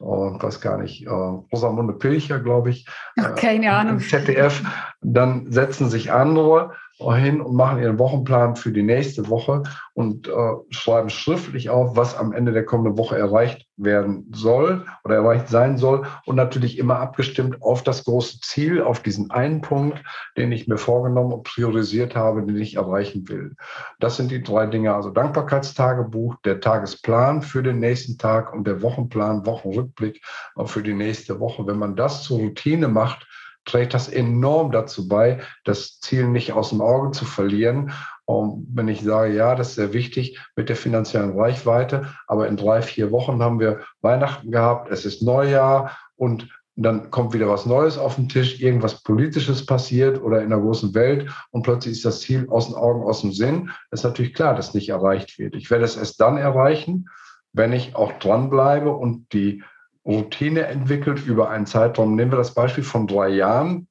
äh, 0.00 0.04
weiß 0.04 0.62
gar 0.62 0.78
nicht, 0.78 1.06
äh, 1.06 1.10
Rosamunde 1.10 1.92
Pilcher, 1.92 2.40
glaube 2.40 2.70
ich. 2.70 2.86
Ach, 3.20 3.34
keine 3.34 3.66
äh, 3.66 3.70
Ahnung. 3.70 4.00
ZDF. 4.00 4.62
Dann 5.02 5.52
setzen 5.52 5.90
sich 5.90 6.10
andere 6.10 6.72
hin 6.98 7.40
und 7.40 7.54
machen 7.54 7.80
ihren 7.80 7.98
Wochenplan 7.98 8.56
für 8.56 8.72
die 8.72 8.82
nächste 8.82 9.28
Woche 9.28 9.62
und 9.92 10.28
äh, 10.28 10.32
schreiben 10.70 11.10
schriftlich 11.10 11.68
auf, 11.68 11.94
was 11.96 12.16
am 12.16 12.32
Ende 12.32 12.52
der 12.52 12.64
kommenden 12.64 12.96
Woche 12.96 13.18
erreicht 13.18 13.66
werden 13.76 14.32
soll 14.34 14.86
oder 15.04 15.16
erreicht 15.16 15.48
sein 15.48 15.76
soll 15.76 16.06
und 16.24 16.36
natürlich 16.36 16.78
immer 16.78 16.98
abgestimmt 16.98 17.60
auf 17.60 17.82
das 17.82 18.04
große 18.04 18.40
Ziel, 18.40 18.80
auf 18.80 19.00
diesen 19.00 19.30
einen 19.30 19.60
Punkt, 19.60 20.02
den 20.38 20.52
ich 20.52 20.68
mir 20.68 20.78
vorgenommen 20.78 21.32
und 21.32 21.42
priorisiert 21.42 22.16
habe, 22.16 22.42
den 22.42 22.56
ich 22.56 22.76
erreichen 22.76 23.28
will. 23.28 23.54
Das 24.00 24.16
sind 24.16 24.30
die 24.30 24.42
drei 24.42 24.66
Dinge, 24.66 24.94
also 24.94 25.10
Dankbarkeitstagebuch, 25.10 26.36
der 26.44 26.60
Tagesplan 26.60 27.42
für 27.42 27.62
den 27.62 27.78
nächsten 27.78 28.16
Tag 28.16 28.54
und 28.54 28.66
der 28.66 28.80
Wochenplan, 28.80 29.44
Wochenrückblick 29.44 30.22
für 30.64 30.82
die 30.82 30.94
nächste 30.94 31.38
Woche. 31.40 31.66
Wenn 31.66 31.78
man 31.78 31.94
das 31.94 32.22
zur 32.22 32.38
Routine 32.38 32.88
macht, 32.88 33.26
trägt 33.66 33.92
das 33.92 34.08
enorm 34.08 34.72
dazu 34.72 35.08
bei, 35.08 35.40
das 35.64 36.00
Ziel 36.00 36.28
nicht 36.28 36.52
aus 36.52 36.70
dem 36.70 36.80
Auge 36.80 37.10
zu 37.10 37.24
verlieren. 37.26 37.92
Und 38.24 38.66
wenn 38.72 38.88
ich 38.88 39.02
sage, 39.02 39.34
ja, 39.34 39.54
das 39.54 39.70
ist 39.70 39.74
sehr 39.74 39.92
wichtig 39.92 40.40
mit 40.56 40.68
der 40.68 40.76
finanziellen 40.76 41.38
Reichweite, 41.38 42.14
aber 42.26 42.48
in 42.48 42.56
drei, 42.56 42.80
vier 42.80 43.12
Wochen 43.12 43.42
haben 43.42 43.60
wir 43.60 43.80
Weihnachten 44.00 44.50
gehabt, 44.50 44.90
es 44.90 45.04
ist 45.04 45.22
Neujahr 45.22 45.96
und 46.16 46.48
dann 46.76 47.10
kommt 47.10 47.32
wieder 47.32 47.48
was 47.48 47.64
Neues 47.64 47.96
auf 47.96 48.16
den 48.16 48.28
Tisch, 48.28 48.60
irgendwas 48.60 49.02
Politisches 49.02 49.64
passiert 49.64 50.20
oder 50.20 50.42
in 50.42 50.50
der 50.50 50.58
großen 50.58 50.94
Welt 50.94 51.30
und 51.50 51.62
plötzlich 51.62 51.92
ist 51.92 52.04
das 52.04 52.20
Ziel 52.20 52.46
aus 52.50 52.66
den 52.66 52.74
Augen, 52.74 53.02
aus 53.02 53.22
dem 53.22 53.32
Sinn. 53.32 53.70
Das 53.90 54.00
ist 54.00 54.04
natürlich 54.04 54.34
klar, 54.34 54.54
dass 54.54 54.74
nicht 54.74 54.90
erreicht 54.90 55.38
wird. 55.38 55.54
Ich 55.54 55.70
werde 55.70 55.84
es 55.84 55.96
erst 55.96 56.20
dann 56.20 56.36
erreichen, 56.36 57.08
wenn 57.54 57.72
ich 57.72 57.96
auch 57.96 58.12
dranbleibe 58.18 58.90
und 58.90 59.32
die 59.32 59.62
Routine 60.06 60.66
entwickelt 60.66 61.26
über 61.26 61.50
einen 61.50 61.66
Zeitraum. 61.66 62.14
Nehmen 62.14 62.30
wir 62.30 62.38
das 62.38 62.54
Beispiel 62.54 62.84
von 62.84 63.06
drei 63.06 63.30
Jahren, 63.30 63.88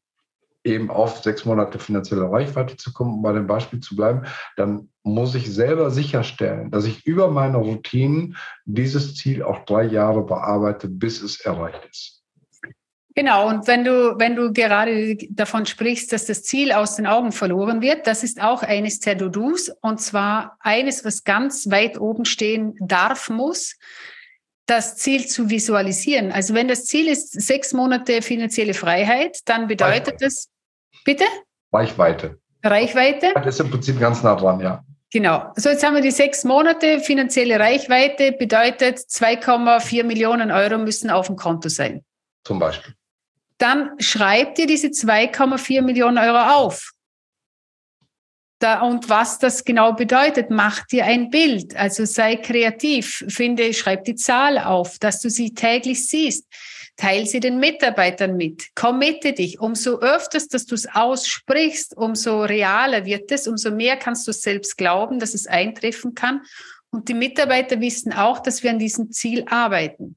eben 0.63 0.89
auf 0.89 1.22
sechs 1.22 1.45
Monate 1.45 1.77
finanzielle 1.77 2.29
Reichweite 2.29 2.75
zu 2.75 2.91
kommen, 2.91 3.15
um 3.15 3.22
bei 3.22 3.34
dem 3.34 3.48
Beispiel 3.48 3.79
zu 3.81 3.95
bleiben, 3.95 4.24
dann 4.57 4.89
muss 5.03 5.36
ich 5.36 5.53
selber 5.53 5.91
sicherstellen, 5.91 6.72
dass 6.72 6.86
ich 6.86 7.05
über 7.05 7.29
meine 7.29 7.57
Routinen 7.57 8.36
dieses 8.65 9.15
Ziel 9.15 9.43
auch 9.43 9.65
drei 9.65 9.84
Jahre 9.84 10.25
bearbeite, 10.25 10.88
bis 10.88 11.22
es 11.22 11.39
erreicht 11.41 11.88
ist. 11.89 12.24
Genau, 13.17 13.48
und 13.48 13.65
wenn 13.67 13.86
du, 13.86 14.15
wenn 14.17 14.36
du 14.36 14.51
gerade 14.51 15.15
davon 15.29 15.65
sprichst, 15.65 16.12
dass 16.12 16.25
das 16.25 16.43
Ziel 16.43 16.74
aus 16.74 16.98
den 16.98 17.07
Augen 17.07 17.31
verloren 17.31 17.81
wird, 17.81 18.07
das 18.07 18.24
ist 18.24 18.41
auch 18.41 18.62
eines 18.62 19.00
der 19.00 19.15
Do-Dos, 19.15 19.72
und 19.81 20.01
zwar 20.01 20.57
eines, 20.60 21.05
was 21.05 21.24
ganz 21.24 21.69
weit 21.69 21.98
oben 21.98 22.25
stehen 22.25 22.75
darf, 22.81 23.29
muss, 23.29 23.77
das 24.65 24.98
Ziel 24.98 25.27
zu 25.27 25.50
visualisieren. 25.50 26.31
Also 26.31 26.53
wenn 26.53 26.67
das 26.67 26.86
Ziel 26.86 27.07
ist 27.07 27.39
sechs 27.39 27.74
Monate 27.74 28.22
finanzielle 28.22 28.74
Freiheit, 28.74 29.39
dann 29.45 29.67
bedeutet 29.67 30.13
Reichweite. 30.13 30.25
das, 30.25 30.50
bitte? 31.03 31.24
Reichweite. 31.72 32.39
Reichweite? 32.63 33.34
Das 33.36 33.48
ist 33.48 33.60
im 33.60 33.69
Prinzip 33.69 34.00
ganz 34.00 34.24
nah 34.24 34.36
dran, 34.36 34.60
ja. 34.60 34.84
Genau. 35.12 35.51
So, 35.55 35.69
jetzt 35.69 35.86
haben 35.86 35.95
wir 35.95 36.01
die 36.01 36.12
sechs 36.12 36.43
Monate 36.43 37.00
finanzielle 37.00 37.60
Reichweite, 37.60 38.31
bedeutet 38.34 38.98
2,4 38.98 40.03
Millionen 40.03 40.51
Euro 40.51 40.77
müssen 40.77 41.10
auf 41.10 41.27
dem 41.27 41.36
Konto 41.36 41.69
sein. 41.69 42.03
Zum 42.43 42.60
Beispiel. 42.60 42.93
Dann 43.57 43.91
schreibt 44.00 44.60
ihr 44.60 44.67
diese 44.67 44.88
2,4 44.88 45.81
Millionen 45.84 46.17
Euro 46.17 46.39
auf 46.39 46.91
da, 48.59 48.81
und 48.81 49.09
was 49.09 49.38
das 49.39 49.65
genau 49.65 49.93
bedeutet, 49.93 50.50
mach 50.50 50.85
dir 50.88 51.05
ein 51.05 51.29
Bild. 51.29 51.75
Also 51.75 52.05
sei 52.05 52.38
kreativ, 52.38 53.25
finde, 53.27 53.74
schreib 53.74 54.05
die 54.05 54.15
Zahl 54.15 54.57
auf, 54.57 54.97
dass 55.00 55.21
du 55.21 55.29
sie 55.29 55.53
täglich 55.53 56.07
siehst. 56.07 56.45
Teil 56.97 57.25
sie 57.25 57.41
den 57.41 57.59
Mitarbeitern 57.59 58.38
mit. 58.38 58.74
Committe 58.74 59.33
dich. 59.33 59.59
Umso 59.59 60.00
öfters, 60.00 60.47
dass 60.47 60.65
du 60.65 60.75
es 60.75 60.88
aussprichst, 60.88 61.97
umso 61.97 62.43
realer 62.43 63.05
wird 63.05 63.31
es, 63.33 63.47
umso 63.47 63.71
mehr 63.71 63.97
kannst 63.97 64.25
du 64.27 64.31
selbst 64.31 64.77
glauben, 64.77 65.19
dass 65.19 65.33
es 65.33 65.47
eintreffen 65.47 66.15
kann. 66.15 66.41
Und 66.91 67.09
die 67.09 67.13
Mitarbeiter 67.13 67.81
wissen 67.81 68.13
auch, 68.13 68.39
dass 68.39 68.63
wir 68.63 68.69
an 68.69 68.79
diesem 68.79 69.12
Ziel 69.12 69.43
arbeiten. 69.50 70.15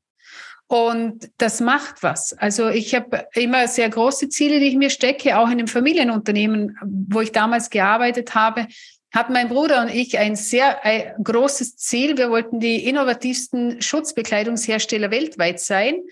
Und 0.69 1.31
das 1.39 1.61
macht 1.61 2.03
was. 2.03 2.35
Also 2.35 2.69
ich 2.69 2.95
habe 2.95 3.27
immer 3.33 3.67
sehr 3.69 3.89
große 3.89 4.29
Ziele, 4.29 4.61
die 4.61 4.69
ich 4.69 4.77
mir 4.77 4.91
stecke, 4.91 5.39
auch 5.39 5.47
in 5.47 5.53
einem 5.53 5.67
Familienunternehmen, 5.67 6.77
wo 7.09 7.23
ich 7.23 7.33
damals 7.33 7.71
gearbeitet 7.71 8.35
habe, 8.35 8.67
hat 9.11 9.31
mein 9.31 9.49
Bruder 9.49 9.81
und 9.81 9.89
ich 9.89 10.19
ein 10.19 10.37
sehr 10.37 10.85
ein 10.85 11.15
großes 11.23 11.77
Ziel. 11.77 12.19
Wir 12.19 12.31
wollten 12.31 12.61
die 12.61 12.87
innovativsten 12.87 13.81
Schutzbekleidungshersteller 13.81 15.11
weltweit 15.11 15.59
sein 15.61 16.03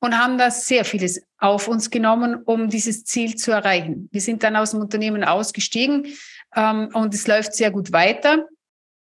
und 0.00 0.18
haben 0.18 0.38
da 0.38 0.50
sehr 0.50 0.86
vieles 0.86 1.22
auf 1.38 1.68
uns 1.68 1.90
genommen, 1.90 2.42
um 2.44 2.70
dieses 2.70 3.04
Ziel 3.04 3.36
zu 3.36 3.50
erreichen. 3.50 4.08
Wir 4.12 4.22
sind 4.22 4.42
dann 4.42 4.56
aus 4.56 4.70
dem 4.70 4.80
Unternehmen 4.80 5.24
ausgestiegen 5.24 6.06
ähm, 6.56 6.88
und 6.94 7.14
es 7.14 7.26
läuft 7.26 7.54
sehr 7.54 7.70
gut 7.70 7.92
weiter. 7.92 8.46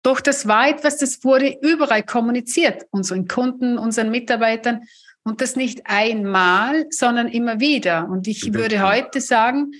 Doch 0.02 0.20
das 0.20 0.48
war 0.48 0.68
etwas, 0.68 0.98
das 0.98 1.22
wurde 1.22 1.56
überall 1.62 2.02
kommuniziert, 2.02 2.86
unseren 2.90 3.28
Kunden, 3.28 3.78
unseren 3.78 4.10
Mitarbeitern. 4.10 4.82
Und 5.24 5.40
das 5.40 5.54
nicht 5.54 5.82
einmal, 5.84 6.86
sondern 6.90 7.28
immer 7.28 7.60
wieder. 7.60 8.08
Und 8.08 8.26
ich 8.26 8.52
würde 8.54 8.82
heute 8.82 9.20
sagen, 9.20 9.70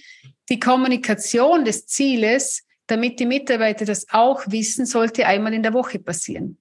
die 0.48 0.60
Kommunikation 0.60 1.64
des 1.64 1.86
Zieles, 1.86 2.64
damit 2.86 3.18
die 3.18 3.26
Mitarbeiter 3.26 3.84
das 3.84 4.06
auch 4.12 4.42
wissen, 4.46 4.86
sollte 4.86 5.26
einmal 5.26 5.52
in 5.52 5.64
der 5.64 5.72
Woche 5.72 5.98
passieren. 5.98 6.58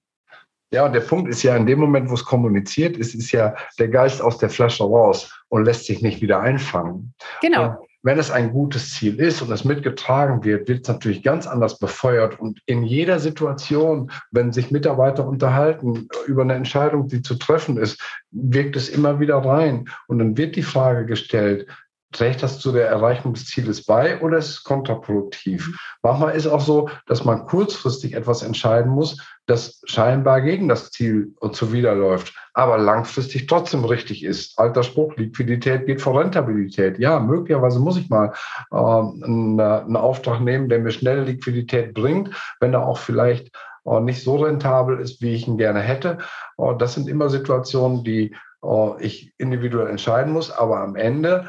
Ja, 0.72 0.86
und 0.86 0.94
der 0.94 1.00
Punkt 1.00 1.30
ist 1.30 1.42
ja, 1.42 1.54
in 1.54 1.66
dem 1.66 1.78
Moment, 1.78 2.08
wo 2.08 2.14
es 2.14 2.24
kommuniziert 2.24 2.96
ist, 2.96 3.14
ist 3.14 3.30
ja 3.30 3.54
der 3.78 3.88
Geist 3.88 4.22
aus 4.22 4.38
der 4.38 4.48
Flasche 4.48 4.84
raus 4.84 5.30
und 5.48 5.64
lässt 5.64 5.84
sich 5.84 6.00
nicht 6.00 6.22
wieder 6.22 6.40
einfangen. 6.40 7.14
Genau. 7.42 7.76
Und 7.78 7.88
wenn 8.02 8.18
es 8.18 8.30
ein 8.30 8.52
gutes 8.52 8.94
Ziel 8.94 9.20
ist 9.20 9.42
und 9.42 9.52
es 9.52 9.64
mitgetragen 9.64 10.44
wird, 10.44 10.68
wird 10.68 10.82
es 10.82 10.88
natürlich 10.88 11.22
ganz 11.22 11.46
anders 11.46 11.78
befeuert. 11.78 12.40
Und 12.40 12.60
in 12.66 12.82
jeder 12.82 13.20
Situation, 13.20 14.10
wenn 14.30 14.52
sich 14.52 14.70
Mitarbeiter 14.70 15.26
unterhalten 15.26 16.08
über 16.26 16.42
eine 16.42 16.54
Entscheidung, 16.54 17.08
die 17.08 17.22
zu 17.22 17.36
treffen 17.36 17.76
ist, 17.76 18.00
wirkt 18.30 18.76
es 18.76 18.88
immer 18.88 19.20
wieder 19.20 19.36
rein. 19.36 19.88
Und 20.08 20.18
dann 20.18 20.36
wird 20.36 20.56
die 20.56 20.62
Frage 20.62 21.06
gestellt, 21.06 21.66
trägt 22.12 22.42
das 22.42 22.58
zu 22.58 22.72
der 22.72 22.88
Erreichung 22.88 23.34
des 23.34 23.46
Zieles 23.46 23.84
bei 23.84 24.20
oder 24.20 24.38
ist 24.38 24.48
es 24.50 24.64
kontraproduktiv? 24.64 25.68
Mhm. 25.68 25.74
Manchmal 26.02 26.36
ist 26.36 26.46
auch 26.46 26.60
so, 26.60 26.88
dass 27.06 27.24
man 27.24 27.46
kurzfristig 27.46 28.14
etwas 28.14 28.42
entscheiden 28.42 28.92
muss, 28.92 29.18
das 29.46 29.82
scheinbar 29.84 30.40
gegen 30.40 30.68
das 30.68 30.90
Ziel 30.90 31.34
zuwiderläuft, 31.52 32.34
aber 32.54 32.78
langfristig 32.78 33.46
trotzdem 33.46 33.84
richtig 33.84 34.24
ist. 34.24 34.58
Alter 34.58 34.82
Spruch, 34.82 35.16
Liquidität 35.16 35.86
geht 35.86 36.00
vor 36.00 36.20
Rentabilität. 36.20 36.98
Ja, 36.98 37.18
möglicherweise 37.18 37.80
muss 37.80 37.96
ich 37.96 38.08
mal 38.08 38.32
äh, 38.70 38.76
einen, 38.76 39.58
einen 39.58 39.96
Auftrag 39.96 40.40
nehmen, 40.40 40.68
der 40.68 40.78
mir 40.78 40.92
schnelle 40.92 41.24
Liquidität 41.24 41.94
bringt, 41.94 42.30
wenn 42.60 42.74
er 42.74 42.86
auch 42.86 42.98
vielleicht 42.98 43.50
äh, 43.84 44.00
nicht 44.00 44.22
so 44.22 44.36
rentabel 44.36 45.00
ist, 45.00 45.20
wie 45.22 45.34
ich 45.34 45.48
ihn 45.48 45.58
gerne 45.58 45.80
hätte. 45.80 46.18
Äh, 46.58 46.76
das 46.78 46.94
sind 46.94 47.08
immer 47.08 47.28
Situationen, 47.28 48.04
die 48.04 48.34
äh, 48.62 49.04
ich 49.04 49.34
individuell 49.38 49.88
entscheiden 49.88 50.32
muss, 50.32 50.50
aber 50.50 50.80
am 50.80 50.96
Ende 50.96 51.48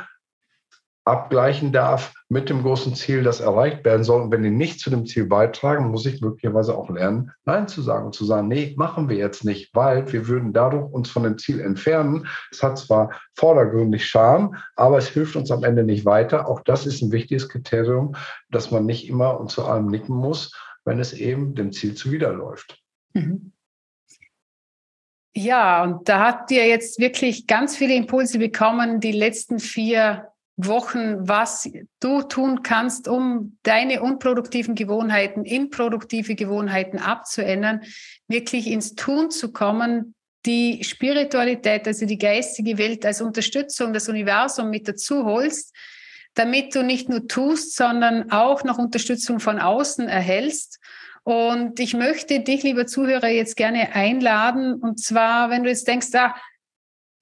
abgleichen 1.05 1.71
darf 1.71 2.13
mit 2.29 2.49
dem 2.49 2.61
großen 2.61 2.95
Ziel, 2.95 3.23
das 3.23 3.41
erreicht 3.41 3.83
werden 3.83 4.03
soll. 4.03 4.21
Und 4.21 4.31
wenn 4.31 4.43
die 4.43 4.49
nicht 4.49 4.79
zu 4.79 4.89
dem 4.89 5.05
Ziel 5.05 5.25
beitragen, 5.25 5.91
muss 5.91 6.05
ich 6.05 6.21
möglicherweise 6.21 6.77
auch 6.77 6.89
lernen, 6.89 7.31
Nein 7.45 7.67
zu 7.67 7.81
sagen 7.81 8.05
und 8.05 8.15
zu 8.15 8.25
sagen, 8.25 8.47
nee, 8.47 8.73
machen 8.77 9.09
wir 9.09 9.17
jetzt 9.17 9.43
nicht, 9.43 9.75
weil 9.75 10.11
wir 10.11 10.27
würden 10.27 10.53
dadurch 10.53 10.91
uns 10.91 11.09
von 11.09 11.23
dem 11.23 11.37
Ziel 11.37 11.59
entfernen. 11.59 12.27
Es 12.51 12.63
hat 12.63 12.77
zwar 12.77 13.11
vordergründig 13.35 14.05
Charme, 14.05 14.55
aber 14.75 14.97
es 14.97 15.09
hilft 15.09 15.35
uns 15.35 15.51
am 15.51 15.63
Ende 15.63 15.83
nicht 15.83 16.05
weiter. 16.05 16.47
Auch 16.47 16.61
das 16.61 16.85
ist 16.85 17.01
ein 17.01 17.11
wichtiges 17.11 17.49
Kriterium, 17.49 18.15
dass 18.49 18.71
man 18.71 18.85
nicht 18.85 19.09
immer 19.09 19.39
und 19.39 19.51
zu 19.51 19.65
allem 19.65 19.87
nicken 19.87 20.15
muss, 20.15 20.55
wenn 20.85 20.99
es 20.99 21.13
eben 21.13 21.53
dem 21.55 21.71
Ziel 21.71 21.95
zuwiderläuft. 21.95 22.81
Mhm. 23.13 23.51
Ja, 25.35 25.83
und 25.83 26.07
da 26.07 26.19
habt 26.19 26.51
ihr 26.51 26.67
jetzt 26.67 26.99
wirklich 26.99 27.47
ganz 27.47 27.75
viele 27.75 27.95
Impulse 27.95 28.37
bekommen, 28.37 28.99
die 28.99 29.11
letzten 29.11 29.57
vier 29.57 30.32
Wochen, 30.55 31.27
was 31.27 31.67
du 31.99 32.21
tun 32.21 32.61
kannst, 32.61 33.07
um 33.07 33.57
deine 33.63 34.03
unproduktiven 34.03 34.75
Gewohnheiten 34.75 35.45
in 35.45 35.71
produktive 35.71 36.35
Gewohnheiten 36.35 36.99
abzuändern, 36.99 37.81
wirklich 38.27 38.67
ins 38.67 38.93
Tun 38.93 39.31
zu 39.31 39.51
kommen, 39.51 40.13
die 40.45 40.83
Spiritualität, 40.83 41.87
also 41.87 42.05
die 42.05 42.17
geistige 42.17 42.77
Welt 42.77 43.05
als 43.05 43.21
Unterstützung, 43.21 43.93
das 43.93 44.09
Universum 44.09 44.69
mit 44.69 44.87
dazu 44.87 45.25
holst, 45.25 45.73
damit 46.35 46.75
du 46.75 46.83
nicht 46.83 47.09
nur 47.09 47.27
tust, 47.27 47.75
sondern 47.75 48.31
auch 48.31 48.63
noch 48.63 48.77
Unterstützung 48.77 49.39
von 49.39 49.59
außen 49.59 50.07
erhältst. 50.07 50.79
Und 51.23 51.79
ich 51.79 51.93
möchte 51.93 52.41
dich, 52.41 52.63
lieber 52.63 52.85
Zuhörer, 52.85 53.29
jetzt 53.29 53.55
gerne 53.55 53.95
einladen. 53.95 54.73
Und 54.73 54.99
zwar, 54.99 55.49
wenn 55.49 55.63
du 55.63 55.69
jetzt 55.69 55.87
denkst, 55.87 56.09
ah, 56.15 56.35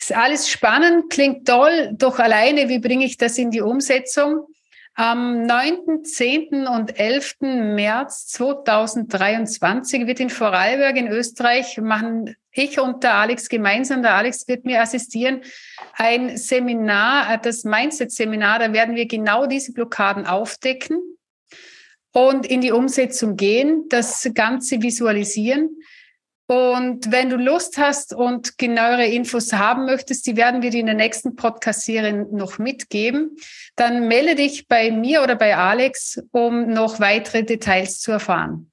ist 0.01 0.15
alles 0.15 0.49
spannend, 0.49 1.09
klingt 1.09 1.47
toll, 1.47 1.91
doch 1.93 2.19
alleine, 2.19 2.69
wie 2.69 2.79
bringe 2.79 3.05
ich 3.05 3.17
das 3.17 3.37
in 3.37 3.51
die 3.51 3.61
Umsetzung? 3.61 4.47
Am 4.95 5.45
9., 5.45 6.03
10. 6.03 6.67
und 6.67 6.99
11. 6.99 7.35
März 7.41 8.27
2023 8.27 10.05
wird 10.05 10.19
in 10.19 10.29
Vorarlberg 10.29 10.97
in 10.97 11.07
Österreich 11.07 11.77
machen 11.77 12.35
ich 12.53 12.79
und 12.79 13.03
der 13.03 13.13
Alex 13.13 13.47
gemeinsam, 13.47 14.01
der 14.01 14.15
Alex 14.15 14.47
wird 14.47 14.65
mir 14.65 14.81
assistieren, 14.81 15.41
ein 15.93 16.35
Seminar, 16.37 17.37
das 17.37 17.63
Mindset-Seminar, 17.63 18.59
da 18.59 18.73
werden 18.73 18.95
wir 18.95 19.07
genau 19.07 19.45
diese 19.45 19.71
Blockaden 19.71 20.25
aufdecken 20.25 20.99
und 22.11 22.45
in 22.45 22.59
die 22.59 22.71
Umsetzung 22.71 23.37
gehen, 23.37 23.85
das 23.87 24.29
Ganze 24.33 24.81
visualisieren. 24.81 25.69
Und 26.51 27.13
wenn 27.13 27.29
du 27.29 27.37
Lust 27.37 27.77
hast 27.77 28.13
und 28.13 28.57
genauere 28.57 29.05
Infos 29.05 29.53
haben 29.53 29.85
möchtest, 29.85 30.27
die 30.27 30.35
werden 30.35 30.61
wir 30.61 30.69
dir 30.69 30.81
in 30.81 30.87
der 30.87 30.95
nächsten 30.95 31.37
Podcast-Serie 31.37 32.27
noch 32.29 32.59
mitgeben, 32.59 33.37
dann 33.77 34.09
melde 34.09 34.35
dich 34.35 34.67
bei 34.67 34.91
mir 34.91 35.23
oder 35.23 35.35
bei 35.37 35.55
Alex, 35.55 36.21
um 36.31 36.67
noch 36.67 36.99
weitere 36.99 37.43
Details 37.43 38.01
zu 38.01 38.11
erfahren. 38.11 38.69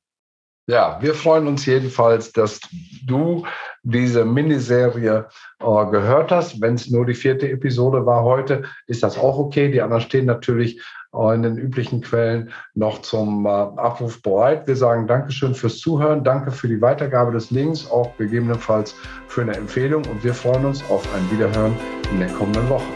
Ja, 0.66 0.98
wir 1.00 1.14
freuen 1.14 1.46
uns 1.46 1.66
jedenfalls, 1.66 2.32
dass 2.32 2.60
du 3.06 3.46
diese 3.84 4.24
Miniserie 4.24 5.28
äh, 5.60 5.90
gehört 5.90 6.32
hast. 6.32 6.60
Wenn 6.60 6.74
es 6.74 6.90
nur 6.90 7.06
die 7.06 7.14
vierte 7.14 7.48
Episode 7.48 8.04
war 8.04 8.24
heute, 8.24 8.64
ist 8.88 9.04
das 9.04 9.16
auch 9.16 9.38
okay. 9.38 9.70
Die 9.70 9.80
anderen 9.80 10.02
stehen 10.02 10.26
natürlich 10.26 10.82
in 11.12 11.42
den 11.42 11.56
üblichen 11.56 12.00
Quellen 12.00 12.50
noch 12.74 13.00
zum 13.02 13.46
äh, 13.46 13.48
Abruf 13.48 14.20
bereit. 14.22 14.66
Wir 14.66 14.76
sagen 14.76 15.06
Dankeschön 15.06 15.54
fürs 15.54 15.78
Zuhören, 15.78 16.22
danke 16.22 16.50
für 16.50 16.68
die 16.68 16.80
Weitergabe 16.80 17.32
des 17.32 17.50
Links, 17.50 17.90
auch 17.90 18.16
gegebenenfalls 18.18 18.94
für 19.26 19.42
eine 19.42 19.56
Empfehlung 19.56 20.04
und 20.06 20.22
wir 20.22 20.34
freuen 20.34 20.66
uns 20.66 20.82
auf 20.90 21.06
ein 21.14 21.30
Wiederhören 21.30 21.74
in 22.12 22.20
der 22.20 22.28
kommenden 22.28 22.68
Woche. 22.68 22.86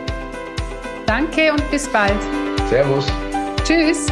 Danke 1.06 1.52
und 1.52 1.70
bis 1.70 1.88
bald. 1.88 2.20
Servus. 2.68 3.06
Tschüss. 3.64 4.06